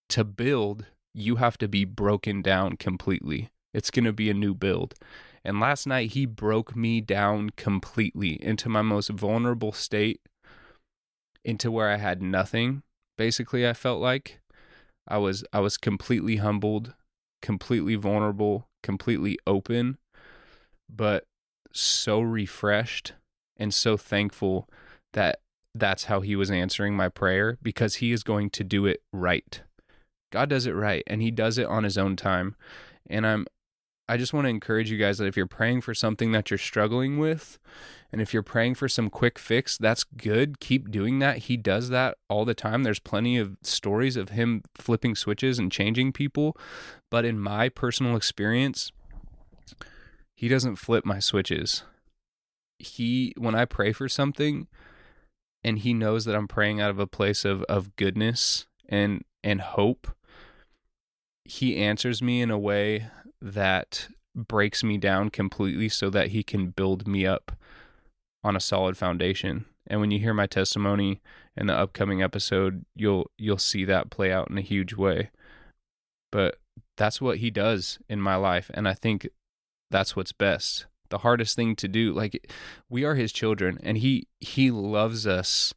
to 0.10 0.24
build, 0.24 0.86
you 1.14 1.38
have 1.38 1.58
to 1.60 1.68
be 1.68 1.86
broken 1.86 2.42
down 2.42 2.78
completely. 2.78 3.52
It's 3.74 3.92
going 3.92 4.06
to 4.06 4.14
be 4.14 4.30
a 4.30 4.34
new 4.34 4.54
build. 4.54 4.96
And 5.44 5.60
last 5.60 5.88
night, 5.88 6.12
he 6.12 6.26
broke 6.26 6.76
me 6.76 7.02
down 7.02 7.52
completely 7.52 8.42
into 8.44 8.70
my 8.70 8.82
most 8.82 9.10
vulnerable 9.10 9.72
state, 9.72 10.22
into 11.44 11.72
where 11.72 11.90
I 11.90 11.98
had 11.98 12.22
nothing. 12.22 12.84
Basically, 13.18 13.68
I 13.68 13.74
felt 13.74 14.02
like 14.02 14.40
I 15.08 15.18
was 15.18 15.44
I 15.52 15.60
was 15.60 15.78
completely 15.78 16.38
humbled, 16.38 16.94
completely 17.42 17.96
vulnerable, 17.96 18.68
completely 18.84 19.38
open, 19.48 19.98
but 20.90 21.26
so 21.74 22.22
refreshed 22.22 23.14
and 23.58 23.74
so 23.74 23.98
thankful 23.98 24.68
that 25.14 25.40
that's 25.74 26.06
how 26.06 26.22
he 26.22 26.36
was 26.36 26.52
answering 26.52 26.96
my 26.96 27.10
prayer 27.10 27.58
because 27.62 27.96
he 27.96 28.12
is 28.12 28.24
going 28.24 28.50
to 28.52 28.64
do 28.64 28.86
it 28.86 29.02
right. 29.14 29.62
God 30.32 30.50
does 30.50 30.66
it 30.66 30.74
right 30.74 31.04
and 31.08 31.22
he 31.22 31.32
does 31.32 31.58
it 31.58 31.68
on 31.68 31.84
his 31.84 31.98
own 31.98 32.16
time. 32.16 32.56
And 33.10 33.26
I'm 33.26 33.46
I 34.10 34.18
just 34.18 34.34
want 34.34 34.44
to 34.44 34.50
encourage 34.50 34.92
you 34.92 34.98
guys 34.98 35.20
that 35.20 35.28
if 35.28 35.38
you're 35.38 35.48
praying 35.48 35.82
for 35.82 35.94
something 35.94 36.34
that 36.34 36.52
you're 36.52 36.58
struggling 36.58 37.18
with 37.18 37.60
and 38.12 38.20
if 38.20 38.34
you're 38.34 38.44
praying 38.44 38.76
for 38.76 38.90
some 38.90 39.10
quick 39.10 39.40
fix, 39.40 39.78
that's 39.78 40.04
good. 40.04 40.60
Keep 40.60 40.92
doing 40.92 41.20
that. 41.20 41.38
He 41.38 41.56
does 41.56 41.88
that 41.90 42.18
all 42.30 42.44
the 42.44 42.54
time. 42.54 42.84
There's 42.84 43.00
plenty 43.00 43.38
of 43.38 43.56
stories 43.64 44.18
of 44.18 44.30
him 44.30 44.64
flipping 44.76 45.16
switches 45.16 45.60
and 45.60 45.72
changing 45.72 46.12
people, 46.12 46.58
but 47.10 47.24
in 47.24 47.40
my 47.40 47.70
personal 47.70 48.18
experience, 48.18 48.92
he 50.36 50.50
doesn't 50.50 50.76
flip 50.76 51.06
my 51.06 51.20
switches. 51.20 51.84
He 52.80 53.34
when 53.38 53.56
I 53.56 53.64
pray 53.64 53.94
for 53.94 54.10
something, 54.10 54.68
and 55.64 55.80
he 55.80 55.94
knows 55.94 56.26
that 56.26 56.36
I'm 56.36 56.48
praying 56.48 56.82
out 56.82 56.90
of 56.90 57.00
a 57.00 57.08
place 57.08 57.46
of 57.46 57.64
of 57.64 57.96
goodness 57.96 58.66
and 58.90 59.24
and 59.42 59.62
hope. 59.62 60.14
He 61.46 61.78
answers 61.78 62.22
me 62.22 62.42
in 62.42 62.52
a 62.52 62.60
way 62.60 63.08
that 63.42 64.08
breaks 64.36 64.84
me 64.84 64.98
down 64.98 65.30
completely 65.30 65.90
so 65.90 66.10
that 66.10 66.28
he 66.28 66.44
can 66.44 66.70
build 66.70 67.08
me 67.08 67.26
up 67.26 67.52
on 68.44 68.56
a 68.56 68.62
solid 68.62 68.98
foundation. 68.98 69.66
And 69.88 70.00
when 70.00 70.12
you 70.12 70.20
hear 70.20 70.34
my 70.34 70.48
testimony 70.48 71.22
in 71.58 71.68
the 71.68 71.78
upcoming 71.78 72.22
episode, 72.22 72.86
you'll 72.96 73.30
you'll 73.38 73.58
see 73.58 73.84
that 73.86 74.10
play 74.10 74.32
out 74.32 74.50
in 74.50 74.58
a 74.58 74.62
huge 74.62 74.94
way. 74.94 75.32
But 76.32 76.60
that's 76.98 77.20
what 77.20 77.38
he 77.38 77.50
does 77.50 78.00
in 78.08 78.22
my 78.22 78.36
life 78.36 78.70
and 78.74 78.88
I 78.88 78.94
think 78.94 79.28
that's 79.90 80.16
what's 80.16 80.32
best 80.32 80.86
the 81.12 81.20
hardest 81.20 81.56
thing 81.56 81.76
to 81.76 81.88
do. 81.88 82.12
Like 82.12 82.52
we 82.90 83.04
are 83.04 83.14
his 83.14 83.32
children 83.32 83.78
and 83.84 84.00
he 84.00 84.28
he 84.40 84.72
loves 84.72 85.28
us 85.28 85.76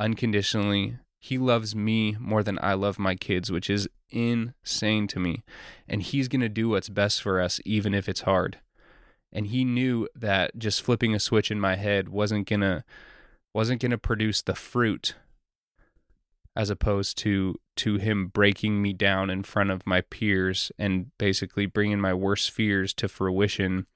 unconditionally. 0.00 0.96
He 1.20 1.38
loves 1.38 1.76
me 1.76 2.16
more 2.18 2.42
than 2.42 2.58
I 2.60 2.74
love 2.74 2.98
my 2.98 3.14
kids, 3.14 3.52
which 3.52 3.70
is 3.70 3.88
insane 4.12 5.06
to 5.08 5.18
me. 5.18 5.42
And 5.88 6.02
he's 6.02 6.28
going 6.28 6.40
to 6.40 6.48
do 6.48 6.68
what's 6.68 6.88
best 6.88 7.22
for 7.22 7.40
us 7.40 7.60
even 7.64 7.94
if 7.94 8.08
it's 8.08 8.22
hard. 8.22 8.58
And 9.32 9.46
he 9.46 9.64
knew 9.64 10.08
that 10.14 10.58
just 10.58 10.82
flipping 10.82 11.14
a 11.14 11.20
switch 11.20 11.50
in 11.50 11.58
my 11.58 11.76
head 11.76 12.08
wasn't 12.08 12.48
going 12.48 12.60
to 12.60 12.84
wasn't 13.54 13.80
going 13.80 13.90
to 13.90 13.98
produce 13.98 14.42
the 14.42 14.54
fruit 14.54 15.14
as 16.54 16.70
opposed 16.70 17.16
to 17.18 17.56
to 17.76 17.96
him 17.96 18.26
breaking 18.26 18.82
me 18.82 18.92
down 18.92 19.30
in 19.30 19.42
front 19.42 19.70
of 19.70 19.86
my 19.86 20.02
peers 20.02 20.70
and 20.78 21.10
basically 21.18 21.66
bringing 21.66 22.00
my 22.00 22.12
worst 22.12 22.50
fears 22.50 22.92
to 22.92 23.08
fruition 23.08 23.86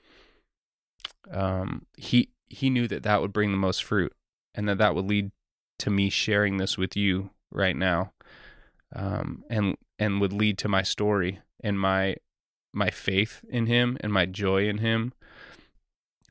um, 1.31 1.87
he 1.97 2.31
he 2.49 2.71
knew 2.71 2.87
that 2.89 3.03
that 3.03 3.21
would 3.21 3.33
bring 3.33 3.51
the 3.51 3.57
most 3.57 3.83
fruit, 3.83 4.13
and 4.55 4.69
that 4.69 4.79
that 4.79 4.95
would 4.95 5.07
lead 5.07 5.33
to 5.79 5.91
me 5.91 6.11
sharing 6.11 6.57
this 6.57 6.79
with 6.79 6.97
you 6.97 7.31
right 7.51 7.77
now, 7.77 8.13
um, 8.95 9.45
and 9.51 9.77
and 9.99 10.21
would 10.21 10.33
lead 10.33 10.59
to 10.59 10.69
my 10.69 10.83
story 10.83 11.41
and 11.63 11.79
my 11.79 12.17
my 12.73 12.91
faith 12.91 13.45
in 13.49 13.67
Him 13.67 13.97
and 14.01 14.13
my 14.13 14.27
joy 14.27 14.69
in 14.69 14.79
Him, 14.79 15.13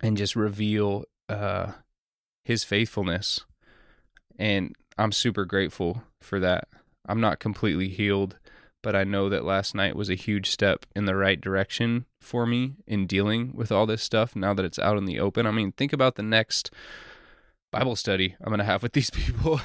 and 0.02 0.18
just 0.18 0.36
reveal 0.36 1.06
uh, 1.30 1.74
His 2.44 2.64
faithfulness, 2.64 3.46
and 4.38 4.76
I'm 4.98 5.12
super 5.12 5.46
grateful 5.46 6.04
for 6.22 6.40
that. 6.40 6.68
I'm 7.08 7.22
not 7.22 7.40
completely 7.40 7.90
healed 7.90 8.38
but 8.86 8.96
I 8.96 9.04
know 9.04 9.30
that 9.30 9.44
last 9.44 9.74
night 9.74 9.96
was 9.96 10.12
a 10.12 10.16
huge 10.16 10.52
step 10.52 10.86
in 10.96 11.06
the 11.06 11.16
right 11.16 11.42
direction 11.42 12.06
for 12.22 12.46
me 12.46 12.76
in 12.86 13.08
dealing 13.08 13.52
with 13.56 13.72
all 13.72 13.88
this 13.88 14.04
stuff 14.04 14.36
now 14.36 14.54
that 14.54 14.64
it's 14.64 14.78
out 14.78 15.00
in 15.00 15.06
the 15.06 15.20
open. 15.20 15.48
I 15.48 15.52
mean, 15.52 15.72
think 15.72 15.92
about 15.92 16.18
the 16.18 16.22
next 16.22 16.70
Bible 17.76 17.98
study 17.98 18.38
I'm 18.40 18.48
going 18.48 18.60
to 18.60 18.64
have 18.64 18.84
with 18.84 18.94
these 18.94 19.10
people. 19.12 19.60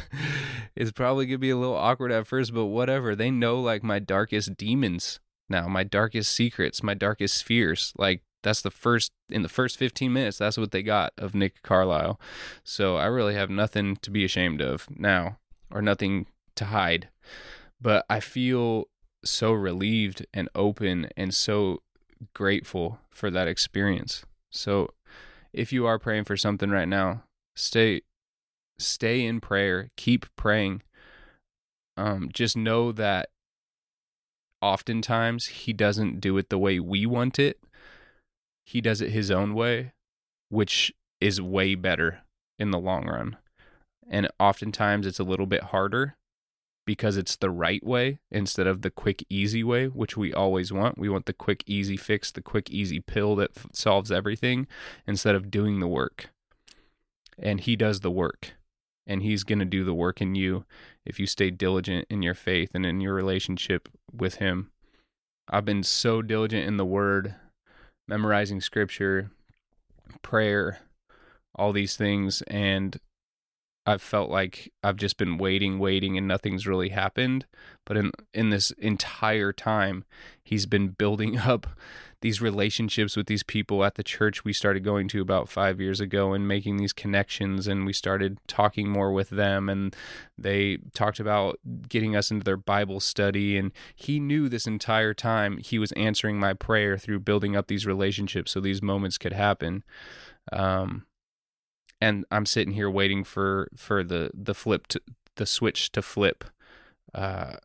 is 0.75 0.91
probably 0.91 1.27
going 1.27 1.35
to 1.35 1.39
be 1.39 1.51
a 1.51 1.57
little 1.57 1.77
awkward 1.77 2.11
at 2.11 2.27
first, 2.27 2.53
but 2.53 2.67
whatever. 2.67 3.15
They 3.15 3.31
know 3.31 3.61
like 3.61 3.85
my 3.85 4.01
darkest 4.01 4.57
demons 4.57 5.21
now, 5.49 5.69
my 5.69 5.85
darkest 5.85 6.33
secrets, 6.33 6.83
my 6.83 6.95
darkest 6.95 7.45
fears. 7.45 7.93
Like 7.97 8.23
that's 8.43 8.63
the 8.63 8.71
first 8.71 9.13
in 9.29 9.43
the 9.43 9.49
first 9.49 9.77
15 9.77 10.13
minutes 10.13 10.39
that's 10.39 10.57
what 10.57 10.73
they 10.73 10.83
got 10.83 11.13
of 11.19 11.37
Nick 11.37 11.63
Carlisle. 11.63 12.21
So 12.65 12.97
I 12.97 13.07
really 13.07 13.35
have 13.35 13.49
nothing 13.49 13.95
to 13.97 14.11
be 14.11 14.25
ashamed 14.25 14.61
of 14.61 14.89
now 14.91 15.39
or 15.71 15.81
nothing 15.81 16.27
to 16.57 16.67
hide. 16.67 17.11
But 17.81 18.07
I 18.11 18.19
feel 18.19 18.89
so 19.25 19.53
relieved 19.53 20.27
and 20.35 20.49
open 20.57 21.11
and 21.17 21.33
so 21.33 21.83
grateful 22.35 22.99
for 23.11 23.31
that 23.31 23.47
experience. 23.47 24.25
So 24.51 24.95
if 25.53 25.73
you 25.73 25.87
are 25.87 25.99
praying 26.01 26.25
for 26.25 26.37
something 26.37 26.71
right 26.71 26.89
now, 26.89 27.23
stay 27.55 28.03
stay 28.79 29.25
in 29.25 29.41
prayer, 29.41 29.91
keep 29.97 30.25
praying 30.37 30.83
um, 32.01 32.31
just 32.33 32.57
know 32.57 32.93
that 32.93 33.29
oftentimes 34.63 35.47
he 35.47 35.73
doesn't 35.75 36.21
do 36.21 36.39
it 36.39 36.49
the 36.49 36.59
way 36.59 36.81
we 36.81 37.05
want 37.05 37.39
it. 37.39 37.61
He 38.65 38.81
does 38.81 39.03
it 39.03 39.11
his 39.11 39.31
own 39.31 39.55
way, 39.55 39.93
which 40.49 40.95
is 41.21 41.43
way 41.43 41.75
better 41.75 42.21
in 42.59 42.71
the 42.71 42.79
long 42.79 43.07
run. 43.07 43.37
And 44.09 44.29
oftentimes 44.41 45.07
it's 45.07 45.19
a 45.19 45.25
little 45.25 45.47
bit 45.47 45.65
harder 45.65 46.17
because 46.87 47.19
it's 47.19 47.37
the 47.37 47.51
right 47.51 47.85
way 47.85 48.19
instead 48.31 48.67
of 48.67 48.81
the 48.81 48.91
quick, 48.91 49.25
easy 49.29 49.63
way, 49.63 49.87
which 49.87 50.17
we 50.17 50.33
always 50.33 50.73
want. 50.73 50.97
We 50.97 51.11
want 51.11 51.27
the 51.27 51.35
quick, 51.35 51.63
easy 51.67 51.99
fix, 51.99 52.31
the 52.31 52.41
quick, 52.41 52.71
easy 52.71 53.01
pill 53.01 53.37
that 53.37 53.51
f- 53.55 53.67
solves 53.73 54.11
everything 54.11 54.67
instead 55.07 55.35
of 55.35 55.51
doing 55.51 55.81
the 55.81 55.87
work. 55.87 56.31
And 57.41 57.61
he 57.61 57.75
does 57.75 58.01
the 58.01 58.11
work 58.11 58.53
and 59.07 59.23
he's 59.23 59.45
going 59.45 59.59
to 59.59 59.65
do 59.65 59.83
the 59.83 59.95
work 59.95 60.21
in 60.21 60.35
you 60.35 60.65
if 61.05 61.19
you 61.19 61.27
stay 61.27 61.51
diligent 61.51 62.07
in 62.11 62.23
your 62.23 62.35
faith 62.35 62.71
and 62.75 62.85
in 62.85 63.01
your 63.01 63.15
relationship 63.15 63.89
with 64.13 64.37
him. 64.37 64.71
I've 65.49 65.65
been 65.65 65.83
so 65.83 66.23
diligent 66.23 66.67
in 66.67 66.77
the 66.77 66.85
word, 66.85 67.35
memorizing 68.07 68.61
scripture, 68.61 69.31
prayer, 70.23 70.81
all 71.55 71.73
these 71.73 71.97
things 71.97 72.43
and 72.43 73.01
I've 73.87 74.03
felt 74.03 74.31
like 74.31 74.73
I've 74.85 74.97
just 74.97 75.17
been 75.17 75.39
waiting, 75.39 75.79
waiting, 75.79 76.17
and 76.17 76.29
nothing's 76.29 76.67
really 76.67 76.91
happened. 76.91 77.47
But 77.87 77.97
in 77.97 78.13
in 78.35 78.51
this 78.51 78.71
entire 78.73 79.53
time, 79.53 80.05
he's 80.45 80.67
been 80.67 80.89
building 80.89 81.39
up 81.39 81.67
these 82.23 82.41
relationships 82.41 83.17
with 83.17 83.27
these 83.27 83.43
people 83.43 83.85
at 83.85 83.95
the 83.95 84.03
church 84.03 84.45
we 84.45 84.53
started 84.53 84.85
going 84.85 85.09
to 85.09 85.21
about 85.21 85.49
five 85.49 85.81
years 85.81 86.01
ago 86.01 86.33
and 86.33 86.47
making 86.47 86.77
these 86.77 86.93
connections 86.93 87.67
and 87.67 87.87
we 87.87 87.93
started 87.93 88.39
talking 88.47 88.89
more 88.89 89.13
with 89.13 89.31
them 89.31 89.69
and 89.69 89.97
they 90.37 90.79
talked 90.95 91.21
about 91.21 91.59
getting 91.89 92.15
us 92.15 92.31
into 92.31 92.45
their 92.45 92.57
bible 92.57 93.01
study 93.01 93.57
and 93.57 93.73
he 93.95 94.21
knew 94.21 94.49
this 94.49 94.67
entire 94.67 95.15
time 95.15 95.59
he 95.59 95.79
was 95.79 95.93
answering 95.93 96.39
my 96.39 96.53
prayer 96.53 96.99
through 96.99 97.19
building 97.19 97.57
up 97.57 97.67
these 97.69 97.87
relationships 97.87 98.53
so 98.53 98.61
these 98.61 98.83
moments 98.83 99.19
could 99.19 99.33
happen. 99.33 99.83
Um, 100.53 101.07
and 102.01 102.25
i'm 102.31 102.47
sitting 102.47 102.75
here 102.75 102.91
waiting 102.91 103.25
for 103.25 103.69
for 103.77 104.03
the 104.03 104.31
the 104.35 104.55
flip 104.55 104.87
to 104.87 105.01
the 105.37 105.47
switch 105.47 105.93
to 105.93 106.03
flip 106.03 106.45
uh 107.15 107.57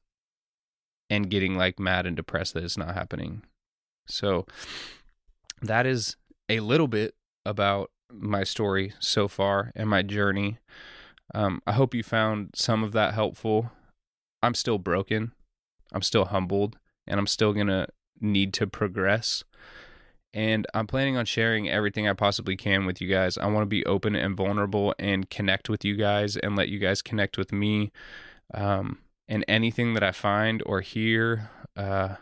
and 1.09 1.29
getting 1.29 1.55
like 1.55 1.79
mad 1.79 2.05
and 2.05 2.15
depressed 2.15 2.53
that 2.53 2.63
it's 2.63 2.77
not 2.77 2.93
happening 2.93 3.43
so 4.07 4.45
that 5.61 5.85
is 5.85 6.15
a 6.49 6.59
little 6.59 6.87
bit 6.87 7.15
about 7.45 7.91
my 8.11 8.43
story 8.43 8.93
so 8.99 9.27
far 9.27 9.71
and 9.75 9.89
my 9.89 10.01
journey. 10.01 10.57
Um, 11.33 11.61
I 11.65 11.73
hope 11.73 11.93
you 11.93 12.03
found 12.03 12.51
some 12.55 12.83
of 12.83 12.91
that 12.93 13.13
helpful. 13.13 13.71
I'm 14.43 14.53
still 14.53 14.77
broken. 14.77 15.31
I'm 15.91 16.01
still 16.01 16.25
humbled 16.25 16.77
and 17.07 17.19
I'm 17.19 17.27
still 17.27 17.53
going 17.53 17.67
to 17.67 17.87
need 18.19 18.53
to 18.53 18.67
progress. 18.67 19.43
And 20.33 20.67
I'm 20.73 20.85
planning 20.85 21.15
on 21.15 21.25
sharing 21.25 21.69
everything 21.69 22.09
I 22.09 22.13
possibly 22.13 22.57
can 22.57 22.85
with 22.85 22.99
you 22.99 23.07
guys. 23.07 23.37
I 23.37 23.47
want 23.47 23.61
to 23.61 23.67
be 23.67 23.85
open 23.85 24.15
and 24.15 24.35
vulnerable 24.35 24.93
and 24.99 25.29
connect 25.29 25.69
with 25.69 25.85
you 25.85 25.95
guys 25.95 26.35
and 26.35 26.55
let 26.55 26.67
you 26.67 26.77
guys 26.77 27.01
connect 27.01 27.37
with 27.37 27.53
me. 27.53 27.91
Um, 28.53 28.99
and 29.27 29.45
anything 29.47 29.93
that 29.93 30.03
I 30.03 30.11
find 30.11 30.61
or 30.65 30.81
hear, 30.81 31.49
uh, 31.77 32.15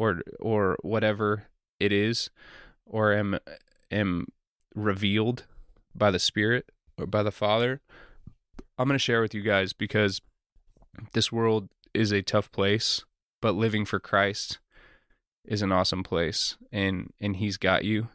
or 0.00 0.22
or 0.40 0.76
whatever 0.80 1.44
it 1.78 1.92
is 1.92 2.30
or 2.86 3.12
am 3.12 3.38
am 3.90 4.26
revealed 4.74 5.44
by 5.94 6.10
the 6.10 6.18
spirit 6.18 6.70
or 6.98 7.06
by 7.06 7.22
the 7.22 7.30
father 7.30 7.80
i'm 8.78 8.88
going 8.88 8.94
to 8.94 8.98
share 8.98 9.20
with 9.20 9.34
you 9.34 9.42
guys 9.42 9.72
because 9.72 10.20
this 11.12 11.30
world 11.30 11.68
is 11.92 12.12
a 12.12 12.22
tough 12.22 12.50
place 12.50 13.04
but 13.42 13.54
living 13.54 13.84
for 13.84 14.00
christ 14.00 14.58
is 15.44 15.62
an 15.62 15.70
awesome 15.70 16.02
place 16.02 16.56
and 16.72 17.12
and 17.20 17.36
he's 17.36 17.58
got 17.58 17.84
you 17.84 18.08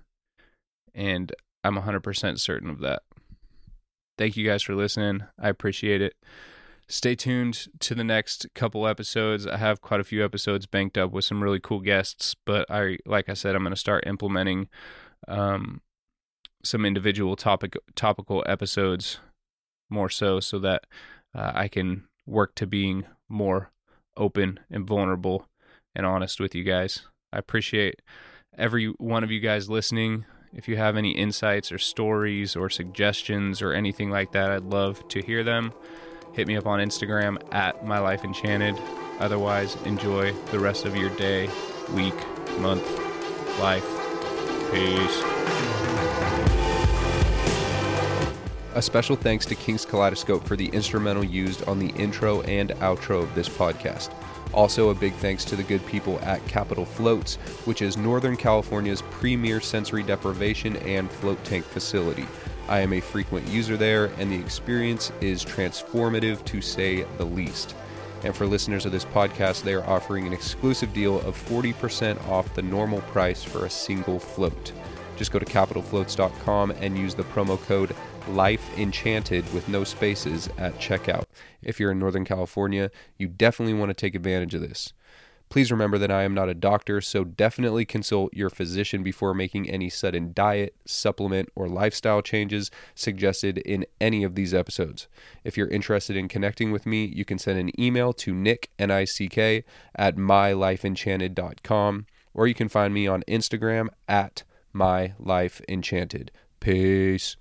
and 0.93 1.33
i'm 1.63 1.75
100% 1.75 2.39
certain 2.39 2.69
of 2.69 2.79
that. 2.79 3.03
Thank 4.17 4.37
you 4.37 4.45
guys 4.45 4.63
for 4.63 4.75
listening. 4.75 5.23
I 5.37 5.49
appreciate 5.49 6.01
it 6.01 6.15
stay 6.87 7.15
tuned 7.15 7.67
to 7.79 7.95
the 7.95 8.03
next 8.03 8.45
couple 8.53 8.87
episodes. 8.87 9.47
I 9.47 9.57
have 9.57 9.81
quite 9.81 9.99
a 9.99 10.05
few 10.05 10.23
episodes 10.23 10.65
banked 10.65 10.97
up 10.97 11.11
with 11.11 11.25
some 11.25 11.43
really 11.43 11.59
cool 11.59 11.79
guests, 11.79 12.35
but 12.45 12.69
I, 12.69 12.97
like 13.05 13.29
I 13.29 13.33
said, 13.33 13.55
I'm 13.55 13.63
going 13.63 13.73
to 13.73 13.79
start 13.79 14.05
implementing 14.05 14.67
um, 15.27 15.81
some 16.63 16.85
individual 16.85 17.35
topic 17.35 17.75
topical 17.95 18.43
episodes 18.47 19.19
more 19.89 20.09
so, 20.09 20.39
so 20.39 20.59
that 20.59 20.85
uh, 21.33 21.51
I 21.53 21.67
can 21.67 22.07
work 22.25 22.55
to 22.55 22.67
being 22.67 23.05
more 23.29 23.71
open 24.17 24.59
and 24.69 24.87
vulnerable 24.87 25.47
and 25.95 26.05
honest 26.05 26.39
with 26.39 26.55
you 26.55 26.63
guys. 26.63 27.01
I 27.31 27.37
appreciate 27.37 28.01
every 28.57 28.87
one 28.87 29.23
of 29.23 29.31
you 29.31 29.39
guys 29.39 29.69
listening. 29.69 30.25
If 30.53 30.67
you 30.67 30.77
have 30.77 30.95
any 30.95 31.11
insights 31.11 31.71
or 31.71 31.77
stories 31.77 32.55
or 32.55 32.69
suggestions 32.69 33.61
or 33.61 33.73
anything 33.73 34.09
like 34.09 34.31
that, 34.31 34.51
I'd 34.51 34.63
love 34.63 35.05
to 35.09 35.21
hear 35.21 35.43
them 35.43 35.73
hit 36.35 36.47
me 36.47 36.57
up 36.57 36.67
on 36.67 36.79
Instagram 36.79 37.41
at 37.53 37.85
My 37.85 37.97
Life 37.99 38.25
Enchanted. 38.25 38.77
Otherwise, 39.19 39.77
enjoy 39.85 40.33
the 40.51 40.59
rest 40.59 40.85
of 40.85 40.95
your 40.95 41.09
day, 41.11 41.49
week, 41.93 42.13
month, 42.59 42.85
life. 43.59 43.85
Peace. 44.71 45.23
A 48.73 48.81
special 48.81 49.15
thanks 49.15 49.45
to 49.45 49.55
King's 49.55 49.85
Kaleidoscope 49.85 50.45
for 50.45 50.57
the 50.57 50.67
instrumental 50.67 51.23
used 51.23 51.65
on 51.65 51.79
the 51.79 51.91
intro 51.91 52.41
and 52.41 52.71
outro 52.71 53.23
of 53.23 53.33
this 53.33 53.47
podcast. 53.47 54.13
Also, 54.53 54.89
a 54.89 54.95
big 54.95 55.13
thanks 55.13 55.45
to 55.45 55.55
the 55.55 55.63
good 55.63 55.85
people 55.85 56.19
at 56.21 56.45
Capital 56.47 56.83
Floats, 56.83 57.35
which 57.63 57.81
is 57.81 57.95
Northern 57.95 58.35
California's 58.35 59.01
premier 59.03 59.61
sensory 59.61 60.03
deprivation 60.03 60.75
and 60.77 61.09
float 61.09 61.41
tank 61.45 61.63
facility. 61.63 62.27
I 62.67 62.79
am 62.79 62.93
a 62.93 62.99
frequent 62.99 63.47
user 63.47 63.77
there, 63.77 64.05
and 64.17 64.31
the 64.31 64.39
experience 64.39 65.11
is 65.21 65.45
transformative 65.45 66.43
to 66.45 66.61
say 66.61 67.03
the 67.17 67.25
least. 67.25 67.75
And 68.23 68.35
for 68.35 68.47
listeners 68.47 68.85
of 68.85 68.91
this 68.91 69.05
podcast, 69.05 69.63
they 69.63 69.73
are 69.75 69.85
offering 69.85 70.25
an 70.25 70.33
exclusive 70.33 70.93
deal 70.93 71.19
of 71.21 71.37
40% 71.37 72.27
off 72.27 72.53
the 72.55 72.63
normal 72.63 73.01
price 73.01 73.43
for 73.43 73.65
a 73.65 73.69
single 73.69 74.19
float. 74.19 74.71
Just 75.15 75.31
go 75.31 75.39
to 75.39 75.45
capitalfloats.com 75.45 76.71
and 76.71 76.97
use 76.97 77.13
the 77.15 77.23
promo 77.23 77.61
code 77.61 77.95
LifeEnchanted 78.29 79.51
with 79.53 79.67
no 79.69 79.83
spaces 79.83 80.49
at 80.57 80.73
checkout. 80.79 81.25
If 81.61 81.79
you're 81.79 81.91
in 81.91 81.99
Northern 81.99 82.25
California, 82.25 82.89
you 83.17 83.27
definitely 83.27 83.75
want 83.75 83.89
to 83.89 83.93
take 83.93 84.15
advantage 84.15 84.55
of 84.55 84.61
this. 84.61 84.93
Please 85.49 85.71
remember 85.71 85.97
that 85.97 86.11
I 86.11 86.23
am 86.23 86.33
not 86.33 86.49
a 86.49 86.53
doctor, 86.53 86.99
so 87.01 87.23
definitely 87.23 87.85
consult 87.85 88.33
your 88.33 88.49
physician 88.49 89.03
before 89.03 89.33
making 89.33 89.69
any 89.69 89.89
sudden 89.89 90.33
diet, 90.33 90.75
supplement, 90.85 91.49
or 91.55 91.69
lifestyle 91.69 92.21
changes 92.21 92.71
suggested 92.93 93.59
in 93.59 93.85
any 94.01 94.23
of 94.23 94.35
these 94.35 94.53
episodes. 94.53 95.07
If 95.43 95.55
you're 95.55 95.67
interested 95.67 96.15
in 96.15 96.27
connecting 96.27 96.71
with 96.71 96.85
me, 96.85 97.05
you 97.05 97.25
can 97.25 97.37
send 97.37 97.59
an 97.59 97.79
email 97.79 98.11
to 98.13 98.33
nick, 98.33 98.69
N-I-C-K, 98.79 99.63
at 99.95 100.17
mylifeenchanted.com, 100.17 102.05
or 102.33 102.47
you 102.47 102.53
can 102.53 102.67
find 102.67 102.93
me 102.93 103.07
on 103.07 103.23
Instagram 103.27 103.87
at 104.07 104.43
mylifeenchanted. 104.73 106.29
Peace. 106.59 107.37